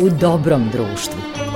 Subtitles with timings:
[0.00, 1.47] u dobrom društvu.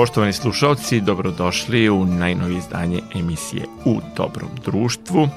[0.00, 5.28] Poštovani slušalci, dobrodošli u najnovi izdanje emisije U dobrom društvu.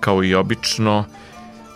[0.00, 1.04] Kao i obično,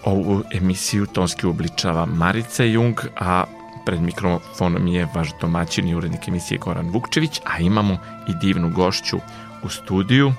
[0.05, 3.45] ovu emisiju tonski uobličava Marica Jung, a
[3.87, 9.16] pred mikrofonom je vaš domaćin i urednik emisije Goran Vukčević, a imamo i divnu gošću
[9.62, 10.33] u studiju.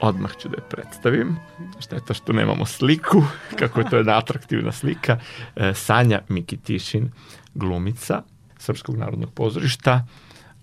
[0.00, 1.36] Odmah ću da je predstavim.
[1.80, 3.22] Šteta što nemamo sliku,
[3.58, 5.18] kako je to jedna atraktivna slika.
[5.56, 7.12] E, Sanja Mikitišin,
[7.54, 8.22] glumica
[8.58, 10.06] Srpskog narodnog pozorišta,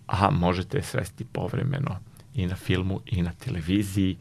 [0.10, 2.00] a možete je svesti povremeno
[2.36, 4.18] i na filmu i na televiziji,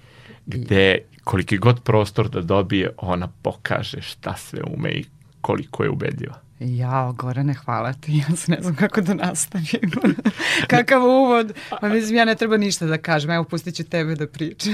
[0.46, 5.04] gde koliki god prostor da dobije, ona pokaže šta sve ume i
[5.40, 6.40] koliko je ubedljiva.
[6.60, 8.12] Ja, Gorane, hvala ti.
[8.28, 9.90] Ja se ne znam kako da nastavim.
[10.70, 11.52] Kakav uvod.
[11.80, 13.30] Pa mislim, ja ne treba ništa da kažem.
[13.30, 14.72] Evo, pustit ću tebe da pričaš.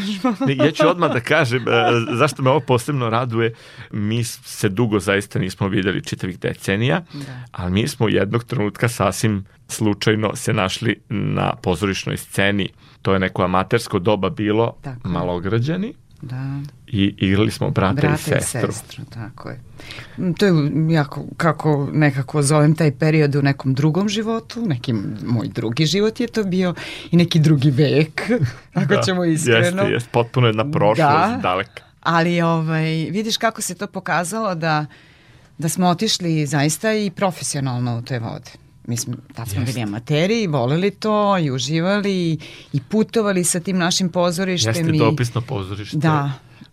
[0.64, 1.72] ja ću odmah da kažem e,
[2.16, 3.55] zašto me ovo posebno raduje.
[3.90, 7.44] Mi se dugo zaista nismo videli čitavih decenija, da.
[7.52, 12.68] ali mi smo jednog trenutka sasvim slučajno se našli na pozorišnoj sceni.
[13.02, 15.08] To je neko amatersko doba bilo, Tako.
[15.08, 15.94] malograđani.
[16.30, 16.61] Da.
[16.86, 18.61] I igrali smo brata, brata i sestru.
[18.61, 19.61] Brata i sestru, tako je.
[20.19, 20.53] Mm, to je
[20.94, 24.92] jako, kako nekako zovem taj period u nekom drugom životu, neki
[25.27, 26.75] moj drugi život je to bio
[27.11, 28.30] i neki drugi vek,
[28.75, 29.83] ako da, ćemo iskreno.
[29.83, 31.83] Jeste, jeste, potpuno jedna prošlost da, daleka.
[32.00, 34.86] Ali ovaj, vidiš kako se to pokazalo da,
[35.58, 38.64] da smo otišli zaista i profesionalno u te vode.
[38.86, 42.39] Mi smo, tad smo bili amateri i voleli to i uživali
[42.72, 44.74] i putovali sa tim našim pozorištem.
[44.77, 45.96] Jeste i, dopisno pozorište.
[45.96, 46.33] Da.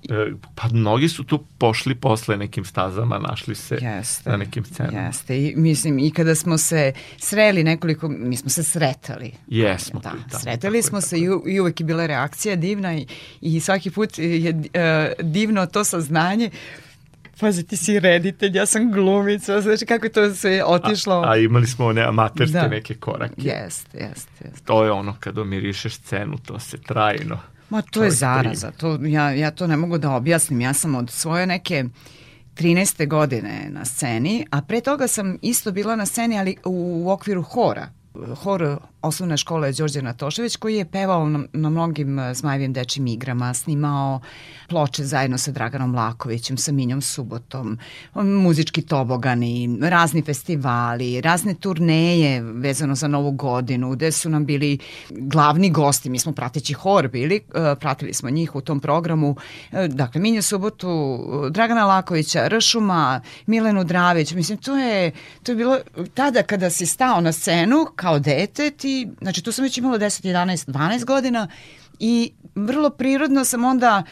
[0.09, 4.99] E, pa mnogi su tu pošli posle nekim stazama, našli se jeste, na nekim scenama.
[4.99, 9.31] Jeste, i mislim i kada smo se sreli nekoliko, mi smo se sretali.
[9.47, 9.99] Jesmo.
[9.99, 13.07] Da, da sretali smo je, se i, i uvek je bila reakcija divna i,
[13.41, 16.49] i svaki put je uh, divno to saznanje
[17.41, 21.15] pazi, ti si reditelj, ja sam glumica, znači kako je to sve otišlo.
[21.15, 22.67] A, a imali smo one amaterske da.
[22.67, 23.33] neke korake.
[23.37, 24.31] Jeste, jeste.
[24.45, 24.65] Jest.
[24.65, 27.39] To je ono kad omirišeš scenu, to se trajno.
[27.69, 30.95] Ma to, to je zaraza, to, ja, ja to ne mogu da objasnim, ja sam
[30.95, 31.85] od svoje neke
[32.55, 33.07] 13.
[33.07, 37.41] godine na sceni, a pre toga sam isto bila na sceni, ali u, u okviru
[37.41, 37.89] hora
[38.43, 43.53] hor osnovne škole Đorđe Natošević koji je pevao na, na mnogim e, Zmajevim dečim igrama,
[43.53, 44.19] snimao
[44.69, 47.77] ploče zajedno sa Draganom Lakovićem, sa Minjom Subotom,
[48.15, 54.77] muzički tobogani, razni festivali, razne turneje vezano za Novu godinu, gde su nam bili
[55.09, 59.35] glavni gosti, mi smo prateći hor bili, e, pratili smo njih u tom programu,
[59.71, 61.19] e, dakle Minja Subotu,
[61.49, 65.11] Dragana Lakovića, Ršuma, Milenu Dravić, mislim to je,
[65.43, 65.77] to je bilo
[66.13, 68.90] tada kada si stao na scenu kao dete, ti
[69.21, 71.47] znači tu sam već imala 10, 11, 12 godina
[71.99, 74.03] i vrlo prirodno sam onda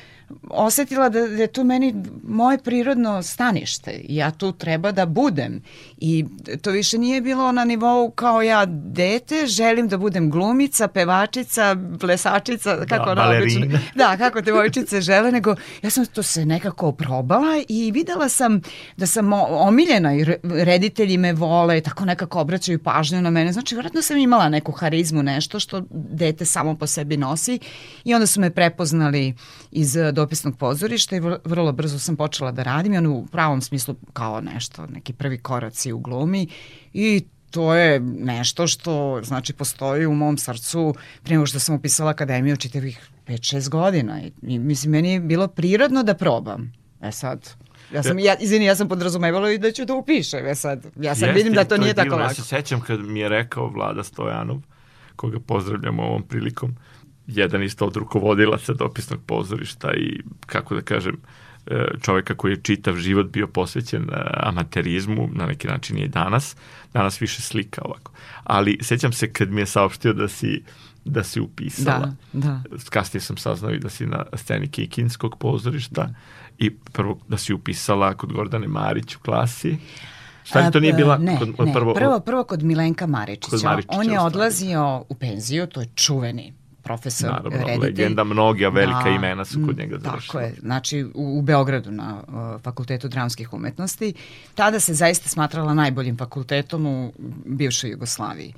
[0.50, 4.02] osetila da, da je tu meni moje prirodno stanište.
[4.10, 5.62] Ja tu treba da budem.
[5.98, 6.26] I
[6.62, 12.76] to više nije bilo na nivou kao ja dete, želim da budem glumica, pevačica, plesačica,
[12.76, 16.92] da, kako da, obično, da, kako te vojčice žele, nego ja sam to se nekako
[16.92, 18.62] probala i videla sam
[18.98, 23.54] da sam omiljena i reditelji me vole, tako nekako obraćaju pažnju na mene.
[23.54, 27.60] Znači, vjerojatno sam imala neku harizmu, nešto što dete samo po sebi nosi
[28.04, 29.34] i onda su me prepoznali
[29.72, 33.96] iz dopisnog pozorišta i vrlo brzo sam počela da radim i ono u pravom smislu
[34.13, 36.47] kao nešto, neki prvi koraci u glumi
[36.94, 42.12] i to je nešto što znači postoji u mom srcu prije nego što sam upisala
[42.12, 46.74] akademiju čitavih 5-6 godina i, i mislim meni je bilo prirodno da probam.
[47.01, 47.50] E sad,
[47.94, 50.48] Ja sam, ja, izvini, ja sam podrazumevala i da ću da upišem.
[50.48, 52.30] E sad, ja sad Jeste, vidim da to, to nije tako lako.
[52.30, 54.57] Ja se sećam kad mi je rekao Vlada Stojanov,
[55.15, 56.75] koga pozdravljam ovom prilikom,
[57.36, 61.18] jedan isto od rukovodilaca dopisnog pozorišta i, kako da kažem,
[61.68, 66.08] e, čoveka koji je čitav život bio posvećen e, amaterizmu, na neki način je i
[66.08, 66.56] danas,
[66.94, 68.12] danas više slika ovako.
[68.44, 70.64] Ali sećam se kad mi je saopštio da si
[71.06, 72.14] da si upisala.
[72.34, 72.62] Da, da.
[72.90, 76.10] Kasnije sam saznao i da si na sceni Kikinskog pozorišta
[76.58, 79.78] i prvo da si upisala kod Gordane Marić u klasi.
[80.44, 83.50] Šta to nije bila ne, kod, ne, prvo, prvo, prvo kod Milenka Maričića.
[83.50, 86.54] Kod Maričića On je odlazio u penziju, to je čuveni
[86.89, 87.80] profesor, Naravno, reditelj.
[87.80, 90.33] legenda, mnogi, a velika Da, imena su kod mm, njega završila.
[90.33, 94.13] Tako je, znači u, u Beogradu na uh, Fakultetu dramskih umetnosti.
[94.56, 97.13] Tada se zaista smatrala najboljim fakultetom u
[97.45, 98.53] bivšoj Jugoslaviji.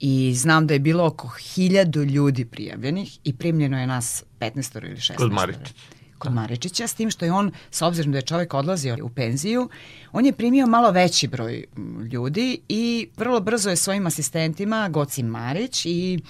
[0.00, 4.96] I znam da je bilo oko hiljadu ljudi prijavljenih i primljeno je nas 15 ili
[4.96, 5.16] 16.
[5.16, 5.74] Kod Maričića.
[6.18, 9.68] Kod Maričića, s tim što je on, s obzirom da je čovek odlazio u penziju,
[10.12, 11.64] on je primio malo veći broj
[12.12, 16.20] ljudi i vrlo brzo je svojim asistentima, Goci Marić i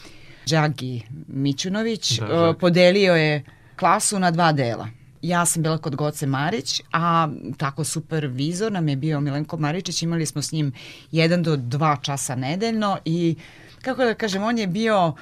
[0.46, 3.44] Đagi Mićunović, Da, da, podelio je
[3.76, 4.88] klasu na dva dela.
[5.22, 10.26] Ja sam bila kod Goce Marić, a tako supervizor nam je bio Milenko Maričić, imali
[10.26, 10.72] smo s njim
[11.12, 13.36] jedan do dva časa nedeljno i
[13.82, 15.14] kako da kažem, on je bio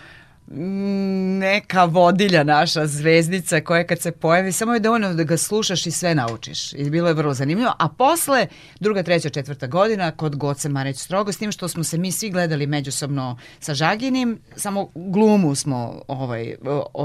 [0.51, 5.91] neka vodilja naša zvezdica koja kad se pojavi samo je dovoljno da ga slušaš i
[5.91, 6.73] sve naučiš.
[6.73, 7.73] I bilo je vrlo zanimljivo.
[7.79, 8.47] A posle
[8.81, 12.31] druga, treća, četvrta godina kod Goce Marić strogo s tim što smo se mi svi
[12.31, 16.55] gledali međusobno sa Žaginim samo glumu smo ovaj,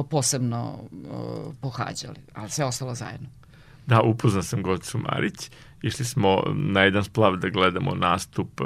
[0.10, 0.80] posebno
[1.62, 3.28] pohađali ali sve ostalo zajedno.
[3.86, 5.50] Da, upoznao sam Gocu Marić.
[5.83, 8.65] Išli smo na jedan splav da gledamo nastup e,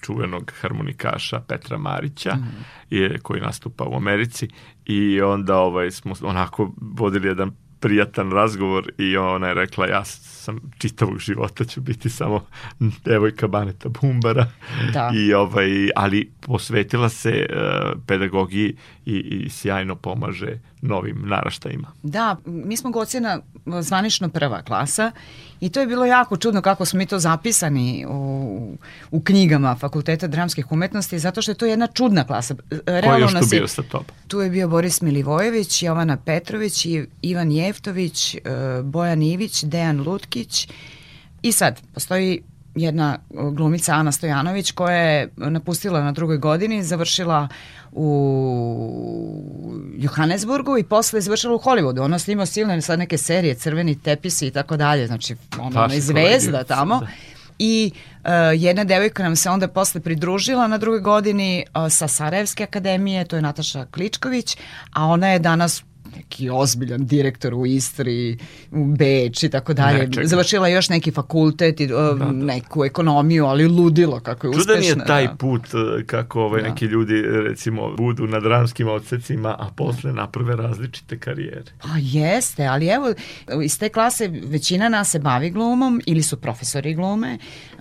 [0.00, 2.44] čuvenog harmonikaša Petra Marića, mm
[2.90, 3.18] -hmm.
[3.22, 4.48] koji nastupa u Americi
[4.86, 10.72] i onda ovaj, smo onako vodili jedan prijatan razgovor i ona je rekla ja sam
[10.78, 12.46] čitavog života ću biti samo
[13.04, 14.46] devojka Baneta Bumbara
[14.92, 15.10] Da.
[15.14, 18.76] i ovaj ali posvetila se uh, pedagogiji
[19.06, 21.88] i, i sjajno pomaže novim naraštajima.
[22.02, 23.40] Da, mi smo Gocina
[23.80, 25.12] zvanično prva klasa
[25.60, 28.76] i to je bilo jako čudno kako smo mi to zapisani u,
[29.10, 32.54] u knjigama Fakulteta dramskih umetnosti, zato što je to jedna čudna klasa.
[32.86, 34.06] Realno Ko je još tu bio sa tobom?
[34.28, 36.86] Tu je bio Boris Milivojević, Jovana Petrović,
[37.22, 38.40] Ivan Jeftović, e,
[38.82, 40.68] Bojan Ivić, Dejan Lutkić
[41.42, 42.42] i sad postoji
[42.74, 47.48] jedna glumica Ana Stojanović koja je napustila na drugoj godini, završila
[47.96, 49.42] u
[49.98, 52.04] Johannesburgu i posle je završila u Hollywoodu.
[52.04, 55.06] Ona snima silne sad neke serije, crveni tepisi i tako dalje.
[55.06, 57.00] Znači, ona je zvezda tamo.
[57.00, 57.06] Da.
[57.58, 57.92] I
[58.24, 63.24] uh, jedna devojka nam se onda posle pridružila na drugoj godini uh, sa Sarajevske akademije,
[63.24, 64.56] to je Nataša Kličković,
[64.92, 65.84] a ona je danas
[66.16, 68.38] neki ozbiljan direktor u Istri,
[68.70, 70.08] u Beč i tako dalje.
[70.24, 72.32] Završila još neki fakultet i da, da.
[72.32, 74.92] neku ekonomiju, ali ludilo kako je Čudan uspešna.
[74.92, 75.34] Čudan je taj da.
[75.34, 75.62] put
[76.06, 76.68] kako ovaj, da.
[76.68, 81.72] neki ljudi recimo budu na dramskim odsecima, a posle naprave različite karijere.
[81.82, 83.14] Pa jeste, ali evo
[83.64, 87.38] iz te klase većina nas se bavi glumom ili su profesori glume.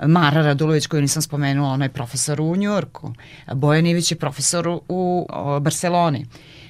[0.08, 3.14] Mara Radulović koju nisam spomenula, ona je profesor u Njorku.
[3.54, 5.28] Bojan Ivić je profesor u, u
[5.60, 6.26] Barceloni.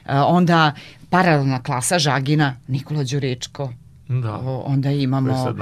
[0.08, 0.74] Onda
[1.10, 3.70] paralelna klasa Žagina, Nikola Đuričko,
[4.08, 4.34] Da.
[4.34, 5.56] O, onda imamo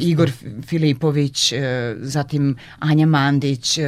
[0.00, 0.30] Igor
[0.66, 3.84] Filipović, e, zatim Anja Mandić, e,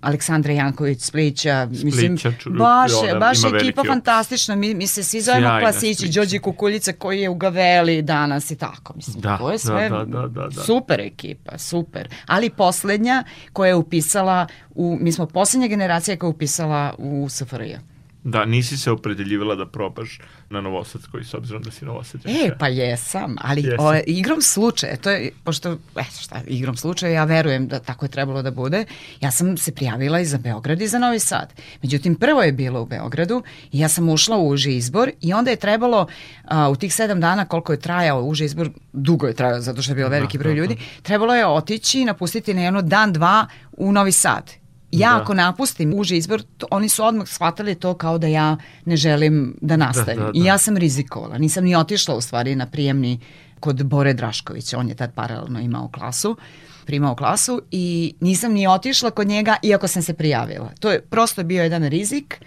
[0.00, 2.90] Aleksandra Janković Splića, mislim, Splića, baš,
[3.20, 8.02] baš ekipa fantastična, mi, mi se svi zovemo klasići, Đođi Kukuljica koji je u Gaveli
[8.02, 10.62] danas i tako, mislim, da, to je sve da, da, da, da.
[10.62, 16.34] super ekipa, super, ali poslednja koja je upisala, u, mi smo poslednja generacija koja je
[16.34, 17.89] upisala u SFRJ.
[18.24, 20.18] Da, nisi se opredeljivala da probaš
[20.50, 22.46] na Novosadskoj, s obzirom da si Novosadjanka.
[22.46, 23.86] E, pa jesam, ali jesam.
[23.86, 28.10] O, igrom slučaja, to je, pošto, eto šta, igrom slučaja, ja verujem da tako je
[28.10, 28.84] trebalo da bude,
[29.20, 31.52] ja sam se prijavila i za Beograd i za Novi Sad.
[31.82, 35.50] Međutim, prvo je bilo u Beogradu i ja sam ušla u uži izbor i onda
[35.50, 36.06] je trebalo
[36.44, 39.92] a, u tih sedam dana koliko je trajao uži izbor, dugo je trajao zato što
[39.92, 43.92] je bio veliki broj ljudi, trebalo je otići i napustiti na jedno dan, dva u
[43.92, 44.59] Novi Sad
[44.92, 45.22] ja da.
[45.22, 49.56] ako napustim uži izbor, to, oni su odmah shvatali to kao da ja ne želim
[49.60, 50.20] da nastavim.
[50.20, 50.38] Da, da, da.
[50.38, 51.38] I ja sam rizikovala.
[51.38, 53.20] Nisam ni otišla u stvari na prijemni
[53.60, 54.78] kod Bore Draškovića.
[54.78, 56.36] On je tad paralelno imao klasu
[56.90, 60.72] primao klasu i nisam ni otišla kod njega iako sam se prijavila.
[60.80, 62.40] To je prosto bio jedan rizik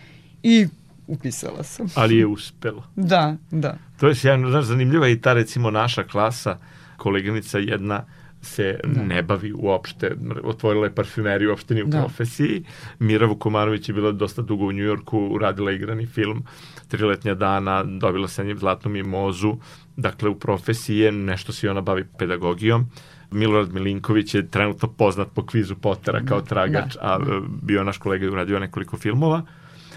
[0.43, 0.67] i
[1.07, 1.87] upisala sam.
[1.95, 2.83] Ali je uspela.
[3.13, 3.77] da, da.
[3.99, 6.57] To je sjajno, znaš, zanimljiva i ta recimo naša klasa,
[6.97, 8.05] koleginica jedna,
[8.43, 9.03] se da.
[9.03, 11.99] ne bavi uopšte, otvorila je parfumeriju, uopšte ni u da.
[11.99, 12.63] profesiji.
[12.99, 16.43] Mira Vukomanović je bila dosta dugo u Njujorku, uradila igrani film,
[16.87, 19.55] triletnja dana, dobila sa njim zlatnu mimozu,
[19.97, 22.89] dakle u profesiji je nešto se ona bavi pedagogijom.
[23.31, 26.45] Milorad Milinković je trenutno poznat po kvizu Potera kao da.
[26.45, 26.99] tragač, da.
[27.01, 27.19] a
[27.61, 29.41] bio naš kolega i uradio nekoliko filmova.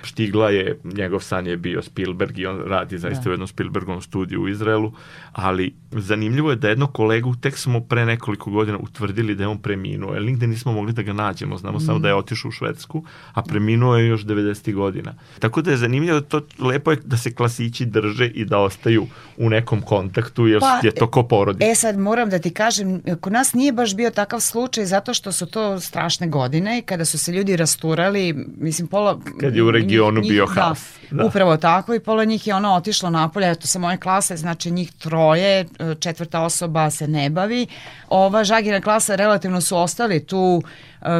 [0.02, 3.30] Štigla je, njegov san je bio Spielberg i on radi zaista da.
[3.30, 4.92] u jednom Spielbergovom studiju u Izraelu,
[5.32, 9.58] ali zanimljivo je da jednog kolegu tek smo pre nekoliko godina utvrdili da je on
[9.58, 11.80] preminuo, jer nigde nismo mogli da ga nađemo, znamo mm.
[11.80, 14.74] samo da je otišao u Švedsku, a preminuo je još 90.
[14.74, 15.14] godina.
[15.38, 19.06] Tako da je zanimljivo da to lepo je da se klasići drže i da ostaju
[19.36, 21.64] u nekom kontaktu, jer pa, je to ko porodi.
[21.64, 25.32] E sad moram da ti kažem, kod nas nije baš bio takav slučaj zato što
[25.32, 29.20] su to strašne godine i kada su se ljudi rasturali, mislim pola...
[29.40, 30.78] Kad je u regionu njih, bio haos.
[31.10, 31.24] Da, da.
[31.24, 34.92] Upravo tako i pola njih je ono otišlo napolje, eto sa moje klase, znači njih
[34.92, 35.64] troje,
[36.00, 37.66] četvrta osoba se ne bavi.
[38.08, 40.62] Ova žagina klasa relativno su ostali tu,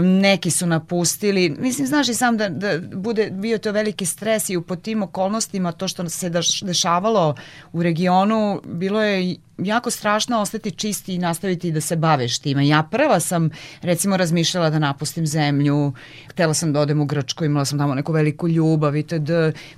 [0.02, 1.56] neki su napustili.
[1.58, 5.72] Mislim, znaš i sam da, da bude bio to veliki stres i po tim okolnostima
[5.72, 6.30] to što se
[6.62, 7.34] dešavalo
[7.72, 12.68] u regionu, bilo je jako strašno ostati čisti i nastaviti da se baveš time.
[12.68, 13.50] Ja prva sam
[13.82, 15.92] recimo razmišljala da napustim zemlju,
[16.28, 19.30] htela sam da odem u Grčku, imala sam tamo neku veliku ljubav itd.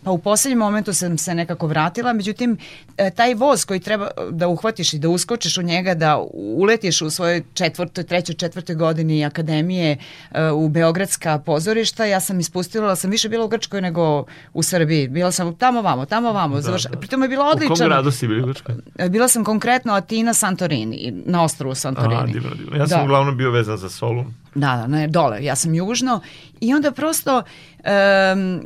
[0.03, 2.59] Pa u poslednjem momentu sam se nekako vratila, međutim
[2.97, 7.11] e, taj voz koji treba da uhvatiš i da uskočiš u njega, da uletiš u
[7.11, 13.29] svojoj četvrtoj, trećoj, četvrtoj godini akademije e, u Beogradska pozorišta, ja sam ispustila, sam više
[13.29, 15.09] bila u Grčkoj nego u Srbiji.
[15.09, 16.55] Bila sam tamo vamo, tamo vamo.
[16.55, 16.83] Da, Završ...
[16.83, 16.99] da.
[16.99, 17.75] Pritom je bilo odlično.
[17.75, 18.75] U kom gradu si bila u Grčkoj?
[18.99, 22.23] E, bila sam konkretno Atina Santorini, na ostrovu Santorini.
[22.23, 22.77] A, divno, divno.
[22.77, 23.05] Ja sam da.
[23.05, 24.35] uglavnom bio vezan za Solun.
[24.55, 26.21] Da, da, ne, dole, ja sam južno
[26.61, 27.43] i onda prosto
[27.79, 28.63] um,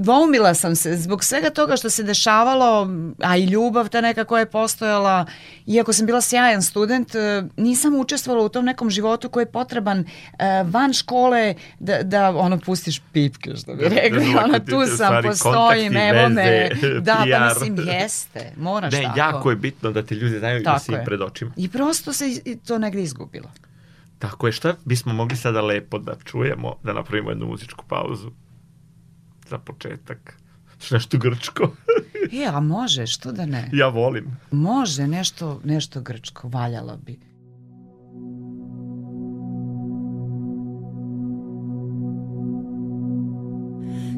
[0.00, 2.88] dvoumila sam se zbog svega toga što se dešavalo,
[3.22, 5.26] a i ljubav ta neka koja je postojala,
[5.66, 9.98] iako sam bila sjajan student, e, nisam učestvovala u tom nekom životu koji je potreban
[9.98, 10.38] uh,
[10.70, 14.96] van škole da, da ono pustiš pipke, što bi da, rekli, da, ono tu sam,
[14.96, 16.68] stvari, postojim, evo me,
[17.00, 19.16] da, pa mislim, jeste, moraš ne, tako.
[19.16, 21.52] Ne, jako je bitno da te ljudi znaju tako da si pred očima.
[21.56, 22.24] I prosto se
[22.66, 23.50] to negde izgubilo.
[24.19, 28.31] Tako je, šta bismo mogli sada lepo da čujemo, da napravimo jednu muzičku pauzu
[29.49, 30.39] za početak?
[30.91, 31.71] Nešto grčko.
[32.31, 33.69] e, a može, što da ne?
[33.73, 34.37] Ja volim.
[34.51, 37.19] Može, nešto, nešto grčko, valjalo bi.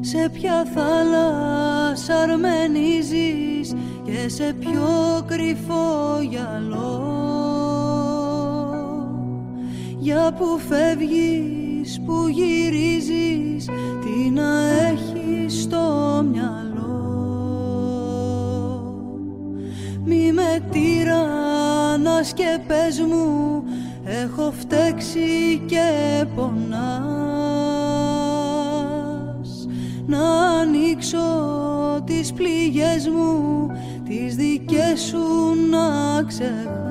[0.04, 3.74] Σε ποια θάλασσα αρμενίζεις
[4.04, 7.22] και σε ποιο κρυφό γυαλό
[10.07, 13.65] Για που φεύγεις, που γυρίζεις
[14.01, 16.75] Τι να έχεις στο μυαλό.
[20.05, 23.63] Μη με τυραννάς και πες μου
[24.03, 26.57] Έχω φταίξει και πονάς
[30.05, 31.17] Να ανοίξω
[32.05, 33.67] τις πληγές μου
[34.03, 36.87] Τις δικές σου να ξεχνάς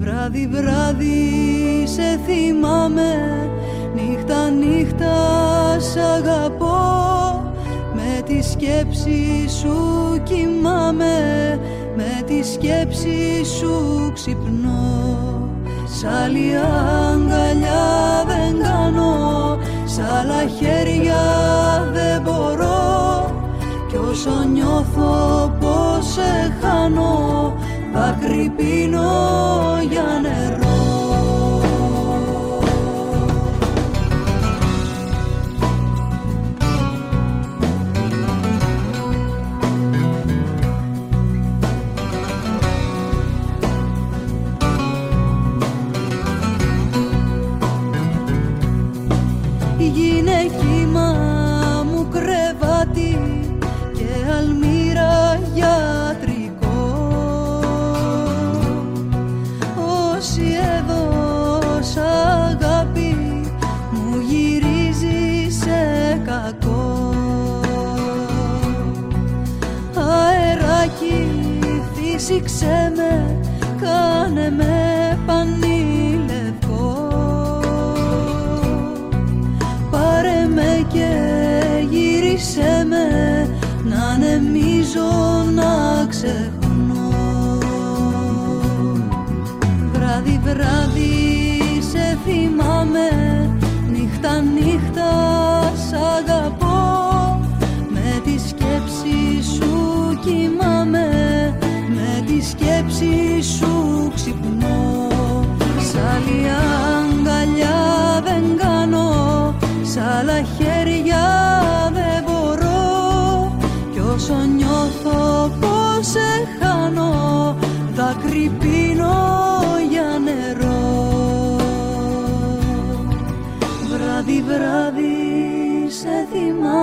[0.00, 3.14] Βράδυ βράδυ σε θυμάμαι.
[3.94, 5.14] Νύχτα νύχτα
[5.78, 6.78] σ' αγαπώ.
[7.94, 9.76] Με τη σκέψη σου
[10.22, 11.14] κοιμάμαι.
[11.96, 15.48] Με τη σκέψη σου ξυπνώ.
[15.84, 19.58] Σ' άλλη αγκαλιά δεν κάνω.
[19.84, 21.22] Σ' άλλα χέρια
[21.92, 23.34] δεν μπορώ.
[23.88, 27.54] Κι όσο νιώθω πως σε χάνω
[27.92, 29.10] δάκρυ πίνω
[29.90, 30.69] για νερό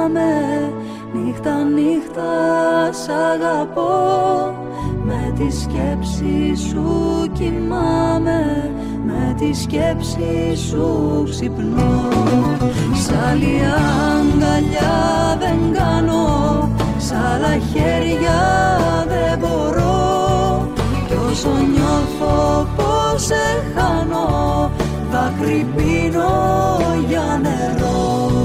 [0.08, 0.74] θυμάμαι
[1.14, 2.32] Νύχτα νύχτα
[2.92, 3.96] σ' αγαπώ.
[5.38, 6.86] Τη σκέψη σου
[7.34, 8.72] κοιμάμαι.
[9.06, 12.08] Με τη σκέψη σου ξυπνώ.
[13.04, 13.62] Σ' άλλη
[14.16, 16.70] αγκαλιά δεν κάνω.
[16.98, 18.40] Σ' άλλα χέρια
[19.08, 20.72] δεν μπορώ.
[21.08, 24.72] Κι όσο νιώθω πως σε χάνω
[25.12, 28.37] Δάκρυ πίνω για νερό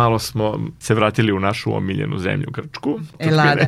[0.00, 3.00] malo smo se vratili u našu omiljenu zemlju Grčku.
[3.18, 3.66] Elada.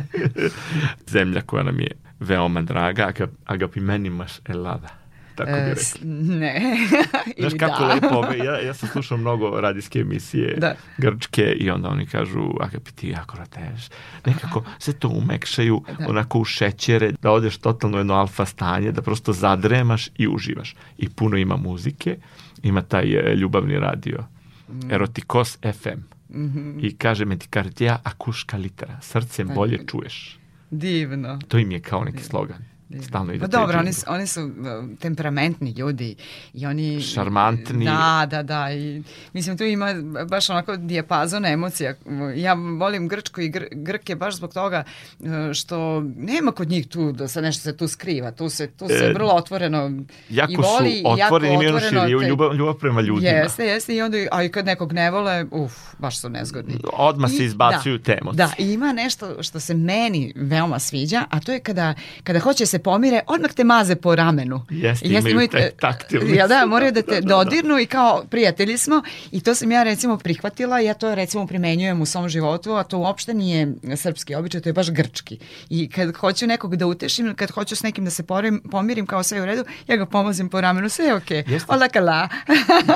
[1.15, 3.13] Zemlja koja nam je veoma draga,
[3.47, 5.01] agapimenimaš Elada
[5.45, 6.09] tako bi e, rekli.
[6.39, 6.77] Ne.
[7.39, 7.95] Znaš kako da.
[7.95, 10.75] lepo, ja, ja sam slušao mnogo radijske emisije da.
[10.99, 13.89] grčke i onda oni kažu, agapi ti jako rateš.
[14.27, 16.09] Nekako se to umekšaju da.
[16.09, 20.77] onako u šećere, da odeš totalno jedno alfa stanje, da prosto zadremaš i uživaš.
[20.99, 22.17] I puno ima muzike,
[22.63, 24.25] ima taj e, ljubavni radio.
[24.69, 24.91] Mm.
[24.91, 26.10] Erotikos FM.
[26.33, 26.87] Mm -hmm.
[26.87, 29.01] I kaže Metikartija akuška litera.
[29.01, 30.39] Srcem bolje čuješ.
[30.71, 31.39] Divno.
[31.49, 32.70] To im je kao neki slogan.
[33.03, 36.17] Stalno ide pa dobro, oni su, oni su uh, temperamentni ljudi
[36.55, 37.01] i oni...
[37.01, 37.85] Šarmantni.
[37.85, 38.73] Da, da, da.
[38.73, 39.95] I, mislim, tu ima
[40.29, 41.95] baš onako dijapazon emocija.
[42.37, 44.85] Ja volim Grčku i Gr Grke baš zbog toga
[45.19, 48.31] uh, što nema kod njih tu da se nešto se tu skriva.
[48.31, 49.93] Tu se, tu se e, vrlo otvoreno
[50.29, 51.03] jako i voli.
[51.03, 52.01] Su otvoreni, jako otvoreno.
[52.01, 53.29] Širiju, ljubav, ljubav prema ljudima.
[53.29, 53.95] Jeste, jeste.
[53.97, 56.75] I onda, a i kad nekog ne vole, uf, baš su nezgodni.
[56.93, 58.37] Odmah se izbacuju da, te emocije.
[58.37, 62.67] Da, i ima nešto što se meni veoma sviđa, a to je kada, kada hoće
[62.67, 64.67] se pomire, odmah te maze po ramenu.
[64.71, 66.37] Jeste, imaju, imaju te taktilnice.
[66.37, 70.19] Jel da, moraju da te dodirnu i kao prijatelji smo i to sam ja recimo
[70.19, 74.69] prihvatila, ja to recimo primenjujem u svom životu, a to uopšte nije srpski običaj, to
[74.69, 75.39] je baš grčki.
[75.71, 79.23] I kad hoću nekog da utešim, kad hoću s nekim da se porim, pomirim kao
[79.23, 81.43] sve u redu, ja ga pomazim po ramenu, sve je okej.
[81.43, 81.61] Okay.
[81.69, 82.29] Ola kala.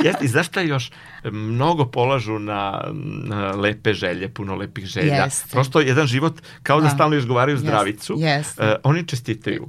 [0.04, 0.90] Jeste, i znaš šta još?
[1.24, 2.84] Mnogo polažu na,
[3.24, 5.24] na lepe želje, puno lepih želja.
[5.24, 5.48] Jeste.
[5.50, 8.14] Prosto jedan život kao da, da stalno izgovaraju zdravicu.
[8.18, 8.62] Jeste.
[8.62, 9.68] Uh, oni čestitaju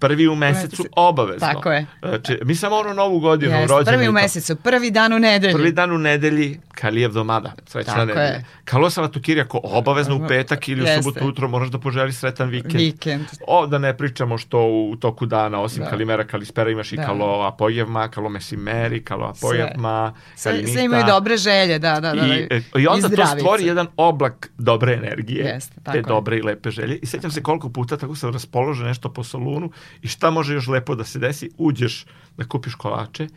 [0.00, 1.48] prvi u mesecu obavezno.
[1.48, 1.86] Tako je.
[2.02, 3.96] Znači, mi samo ono novu godinu yes, rođeni.
[3.96, 5.54] Prvi u mesecu, prvi dan u nedelji.
[5.54, 8.26] Prvi dan u nedelji, Kalijev domada, srećna Tako nedelja.
[8.26, 8.44] Je.
[8.64, 11.02] Kalosava Tukirjako, obavezno u petak ili u Jeste.
[11.02, 12.74] subotu utro moraš da poželi sretan vikend.
[12.74, 13.24] Vikend.
[13.46, 15.90] O, da ne pričamo što u toku dana, osim da.
[15.90, 17.06] Kalimera, Kalispera, imaš i da.
[17.06, 22.26] Kalo Apojevma, Kalo Mesimeri, Kalo Apojevma, sve, sve imaju dobre želje, da, da, da.
[22.26, 22.80] I, da.
[22.80, 26.02] i onda I to stvori jedan oblak dobre energije, Jeste, tako te je.
[26.02, 26.98] dobre i lepe želje.
[27.02, 29.69] I sećam se koliko puta tako sam raspoložen nešto po salunu
[30.02, 32.04] i šta može još lepo da se desi, uđeš
[32.36, 33.28] da kupiš kolače,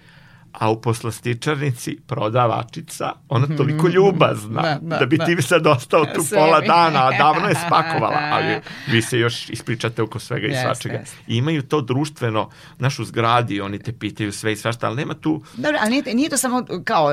[0.53, 5.25] a u poslastičarnici prodavačica, ona toliko ljubazna da, da, da bi da.
[5.25, 9.49] ti sad ostao tu Sve pola dana, a davno je spakovala, ali vi se još
[9.49, 10.95] ispričate oko svega yes, i svačega.
[10.95, 11.09] Yes.
[11.27, 15.43] I imaju to društveno, našu zgradi, oni te pitaju sve i svašta, ali nema tu...
[15.53, 17.11] Dobro, ali nije, nije to samo kao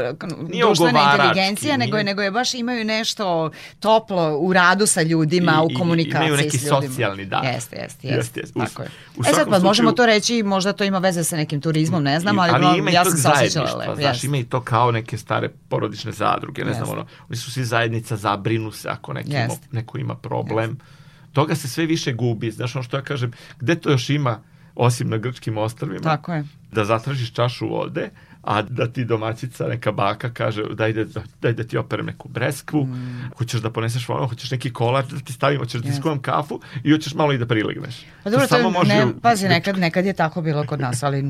[0.48, 3.50] nije društvena inteligencija, nego, je, nego je baš imaju nešto
[3.80, 6.80] toplo u radu sa ljudima, I, u komunikaciji imaju neki s ljudima.
[6.80, 7.44] socijalni dan.
[7.44, 8.40] Jeste, jeste, jeste.
[8.40, 8.88] Jest, Tako je.
[9.16, 12.02] U e sad pa slučaju, možemo to reći, možda to ima veze sa nekim turizmom,
[12.02, 15.48] ne znam, ali, ali ima ja sam zajedništva, znaš, ima i to kao neke stare
[15.68, 16.76] porodične zadruge, ne yes.
[16.76, 19.44] znam, ono, oni su svi zajednica, zabrinu se ako neki yes.
[19.44, 20.70] ima, neko ima problem.
[20.70, 21.32] Yes.
[21.32, 24.40] Toga se sve više gubi, znaš, ono što ja kažem, gde to još ima,
[24.74, 26.44] osim na grčkim ostravima, Tako je.
[26.72, 28.10] da zatražiš čašu vode,
[28.42, 31.04] a da ti domaćica, neka baka kaže daj da,
[31.42, 33.30] daj da ti operem neku breskvu, mm.
[33.38, 36.60] hoćeš da poneseš vono, hoćeš neki kolač da ti stavim, hoćeš da ti skuvam kafu
[36.84, 38.06] i hoćeš malo i da prilegneš.
[38.24, 41.22] Pa dobro, to, to može ne, pazi, nekad, nekad je tako bilo kod nas, ali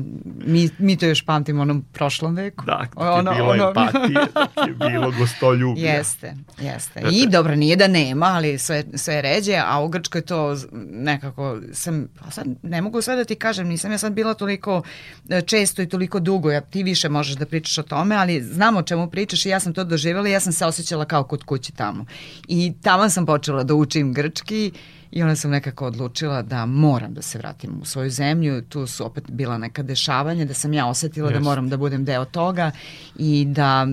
[0.45, 2.65] mi, mi to još pamtimo onom prošlom veku.
[2.65, 4.19] Da, ono, je bilo ono, empatije,
[4.67, 5.81] je bilo gostoljublje.
[5.81, 7.01] Jeste, jeste.
[7.11, 10.55] I dobro, nije da nema, ali sve, sve ređe, a u Grčkoj to
[10.91, 14.81] nekako sam, pa sad ne mogu sve da ti kažem, nisam ja sad bila toliko
[15.29, 18.41] e, često i toliko dugo, ja ti više više možeš da pričaš o tome, ali
[18.41, 21.23] znam o čemu pričaš i ja sam to doživjela i ja sam se osjećala kao
[21.23, 22.05] kod kući tamo.
[22.47, 24.71] I tamo sam počela da učim grčki
[25.11, 28.61] i onda sam nekako odlučila da moram da se vratim u svoju zemlju.
[28.61, 31.33] Tu su opet bila neka dešavanja da sam ja osetila yes.
[31.33, 32.71] da moram da budem deo toga
[33.17, 33.87] i da,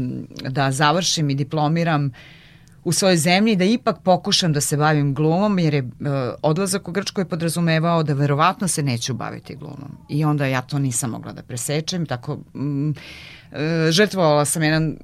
[0.48, 2.12] da završim i diplomiram
[2.88, 5.90] u svojoj zemlji da ipak pokušam da se bavim glumom jer je uh,
[6.42, 9.98] odlazak u Grčkoj podrazumevao da verovatno se neću baviti glumom.
[10.08, 12.96] I onda ja to nisam mogla da presečem, tako mm, uh,
[13.90, 14.96] žrtvovala sam jedan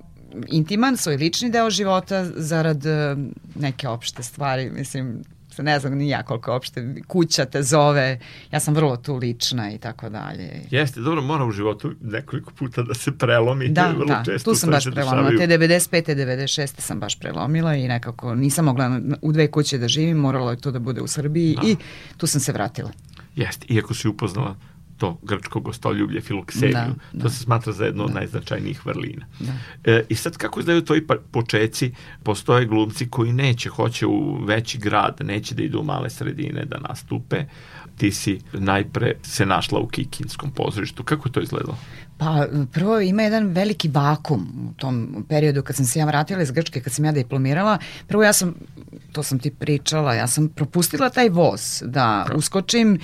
[0.48, 3.18] intiman, svoj lični deo života zarad uh,
[3.54, 5.22] neke opšte stvari, mislim,
[5.62, 9.78] ne znam ni ja koliko opšte kuća te zove, ja sam vrlo tu lična i
[9.78, 10.60] tako dalje.
[10.70, 13.68] Jeste, dobro, mora u životu nekoliko puta da se prelomi.
[13.68, 15.28] Da, vrlo da, često tu sam baš prelomila.
[15.28, 16.14] Te 95.
[16.14, 16.80] 96.
[16.80, 20.70] sam baš prelomila i nekako nisam mogla u dve kuće da živim, moralo je to
[20.70, 21.68] da bude u Srbiji da.
[21.68, 21.76] i
[22.16, 22.90] tu sam se vratila.
[23.36, 24.56] Jeste, iako si upoznala
[25.04, 26.72] to grčko gostoljublje, filokseniju.
[26.72, 27.22] Da, da.
[27.22, 28.06] To se smatra za jedno da.
[28.06, 29.26] od najznačajnijih vrlina.
[29.40, 29.52] Da.
[29.84, 31.92] E, I sad kako izgledaju tvoji pa, počeci?
[32.22, 36.78] Postoje glumci koji neće, hoće u veći grad, neće da idu u male sredine da
[36.78, 37.44] nastupe.
[37.98, 41.04] Ti si najpre se našla u Kikinskom pozorištu.
[41.04, 41.78] Kako je to izgledalo?
[42.18, 46.50] Pa prvo ima jedan veliki vakum u tom periodu kad sam se ja vratila iz
[46.50, 47.78] Grčke, kad sam ja diplomirala.
[48.06, 48.54] Prvo ja sam,
[49.12, 52.98] to sam ti pričala, ja sam propustila taj voz da uskočim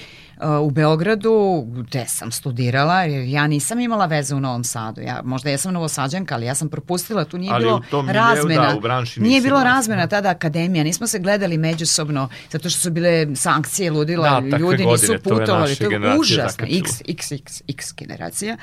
[0.62, 5.00] u Beogradu gde sam studirala, jer ja nisam imala veze u Novom Sadu.
[5.00, 8.70] Ja, možda jesam novosađanka, ali ja sam propustila, tu nije ali bilo razmena.
[8.70, 12.90] Da, u branši nije bilo razmena tada akademija, nismo se gledali međusobno, zato što su
[12.90, 15.76] bile sankcije, ludila, da, ljudi godine, nisu putovali.
[15.76, 18.56] To je, to je užasno, x, x, x, x generacija.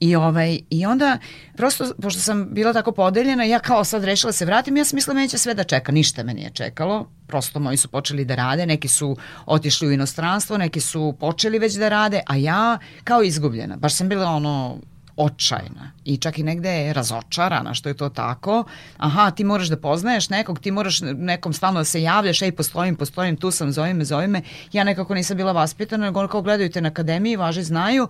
[0.00, 1.18] I, ovaj, I onda,
[1.56, 4.96] prosto, pošto sam bila tako podeljena, ja kao sad rešila da se vratim, ja sam
[4.96, 8.34] mislila meni će sve da čeka, ništa me nije čekalo, prosto moji su počeli da
[8.34, 9.16] rade, neki su
[9.46, 14.08] otišli u inostranstvo, neki su počeli već da rade, a ja kao izgubljena, baš sam
[14.08, 14.76] bila ono
[15.16, 18.64] očajna i čak i negde razočarana što je to tako.
[18.96, 22.96] Aha, ti moraš da poznaješ nekog, ti moraš nekom stalno da se javljaš, ej, postojim,
[22.96, 24.42] postojim, tu sam, zove me, me.
[24.72, 28.08] Ja nekako nisam bila vaspitana, nego kao gledaju te na akademiji, važi znaju.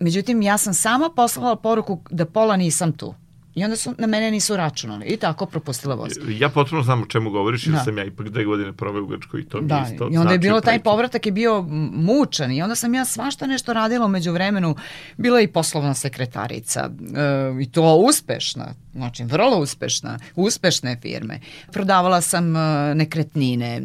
[0.00, 3.14] Međutim, ja sam sama poslala poruku da pola nisam tu.
[3.54, 6.12] I onda su na mene nisu računali i tako propustila voz.
[6.28, 7.84] Ja potpuno znam o čemu govoriš, jer da.
[7.84, 9.80] sam ja ipak dve godine proveo u Grčkoj i to da.
[9.80, 11.62] mi isto I onda je bilo taj povratak je bio
[11.92, 14.76] mučan i onda sam ja svašta nešto radila umeđu vremenu.
[15.16, 21.40] Bila je i poslovna sekretarica e, i to uspešna, znači vrlo uspešna, uspešne firme.
[21.72, 23.76] Prodavala sam e, nekretnine.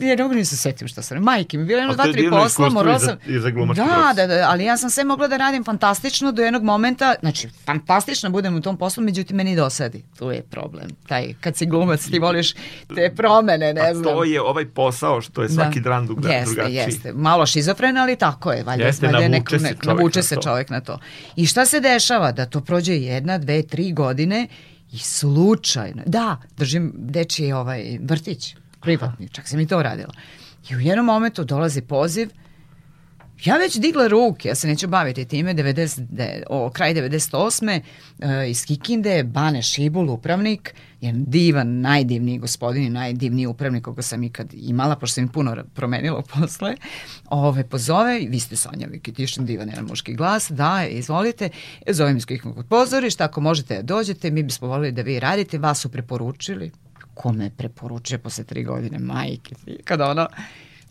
[0.00, 1.18] E, ja ne mogu ni se setim šta sam.
[1.18, 3.16] Majke mi, bilo jedno dva, tri posla, morala sam...
[3.26, 6.32] I za, i za da, da, da, ali ja sam sve mogla da radim fantastično
[6.32, 10.04] do jednog momenta, znači fantastično budem u tom poslu, međutim meni dosadi.
[10.18, 10.88] Tu je problem.
[11.06, 12.54] Taj, kad si glumac, ti voliš
[12.94, 14.14] te promene, ne znam.
[14.14, 15.90] A to je ovaj posao što je svaki da.
[15.90, 16.74] dan druga, jeste, drugačiji.
[16.74, 18.62] Jeste, malo šizofren, ali tako je.
[18.62, 20.98] Valjda, jeste, valjda navuče, neko, se, čovjek navuče se čovjek na to.
[21.36, 22.32] I šta se dešava?
[22.32, 24.48] Da to prođe jedna, dve, tri godine
[24.92, 30.12] i slučajno, da, držim dečiji ovaj vrtić, privatni, čak sam i to radila.
[30.70, 32.28] I u jednom momentu dolazi poziv
[33.44, 37.80] Ja već digla ruke, ja se neću baviti time, 90, o, kraj 98.
[38.20, 44.22] E, iz Kikinde, Bane Šibul, upravnik, je divan, najdivniji gospodin i najdivniji upravnik koga sam
[44.22, 46.74] ikad imala, pošto sam puno promenila posle,
[47.30, 51.48] ove, pozove, vi ste Sonja Vikitišin, divan jedan muški glas, da, izvolite,
[51.90, 55.80] zovem iz Kikinog pozorišta, ako možete da dođete, mi bismo volili da vi radite, vas
[55.80, 56.70] su preporučili,
[57.14, 60.28] kome preporučuje posle tri godine, majke, kada ono,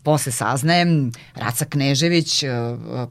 [0.02, 2.48] Posle saznajem, Raca Knežević, e,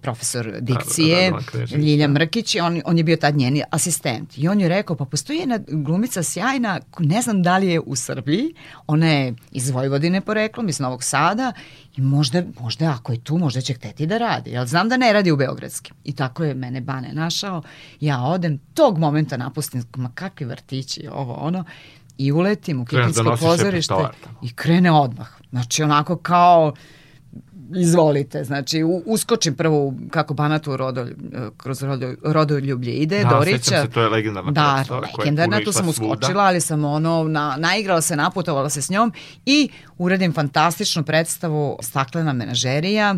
[0.01, 1.33] profesor dikcije,
[1.75, 2.13] Ljilja da.
[2.13, 4.37] Mrkić, on, on je bio tad njeni asistent.
[4.37, 7.95] I on je rekao, pa postoji jedna glumica sjajna, ne znam da li je u
[7.95, 8.53] Srbiji,
[8.87, 11.53] ona je iz Vojvodine poreklom, iz Novog Sada,
[11.97, 14.51] i možda, možda ako je tu, možda će hteti da radi.
[14.51, 15.95] Ja znam da ne radi u Beogradskim.
[16.03, 17.61] I tako je mene Bane našao.
[17.99, 21.63] Ja odem, tog momenta napustim, ma kakvi vrtići, ovo ono,
[22.17, 23.93] i uletim u Kikinsko da pozorište
[24.41, 25.40] i krene odmah.
[25.51, 26.73] Znači onako kao
[27.75, 31.15] izvolite, znači uskočim prvo kako Banatu rodolj,
[31.57, 33.81] kroz rodolj, rodoljublje ide, da, Dorića.
[33.81, 34.83] se, to je legendarna da.
[34.89, 39.13] Da, legendarna, tu sam uskočila, ali sam ono, na, naigrala se, naputovala se s njom
[39.45, 43.15] i uradim fantastičnu predstavu Staklena menažerija,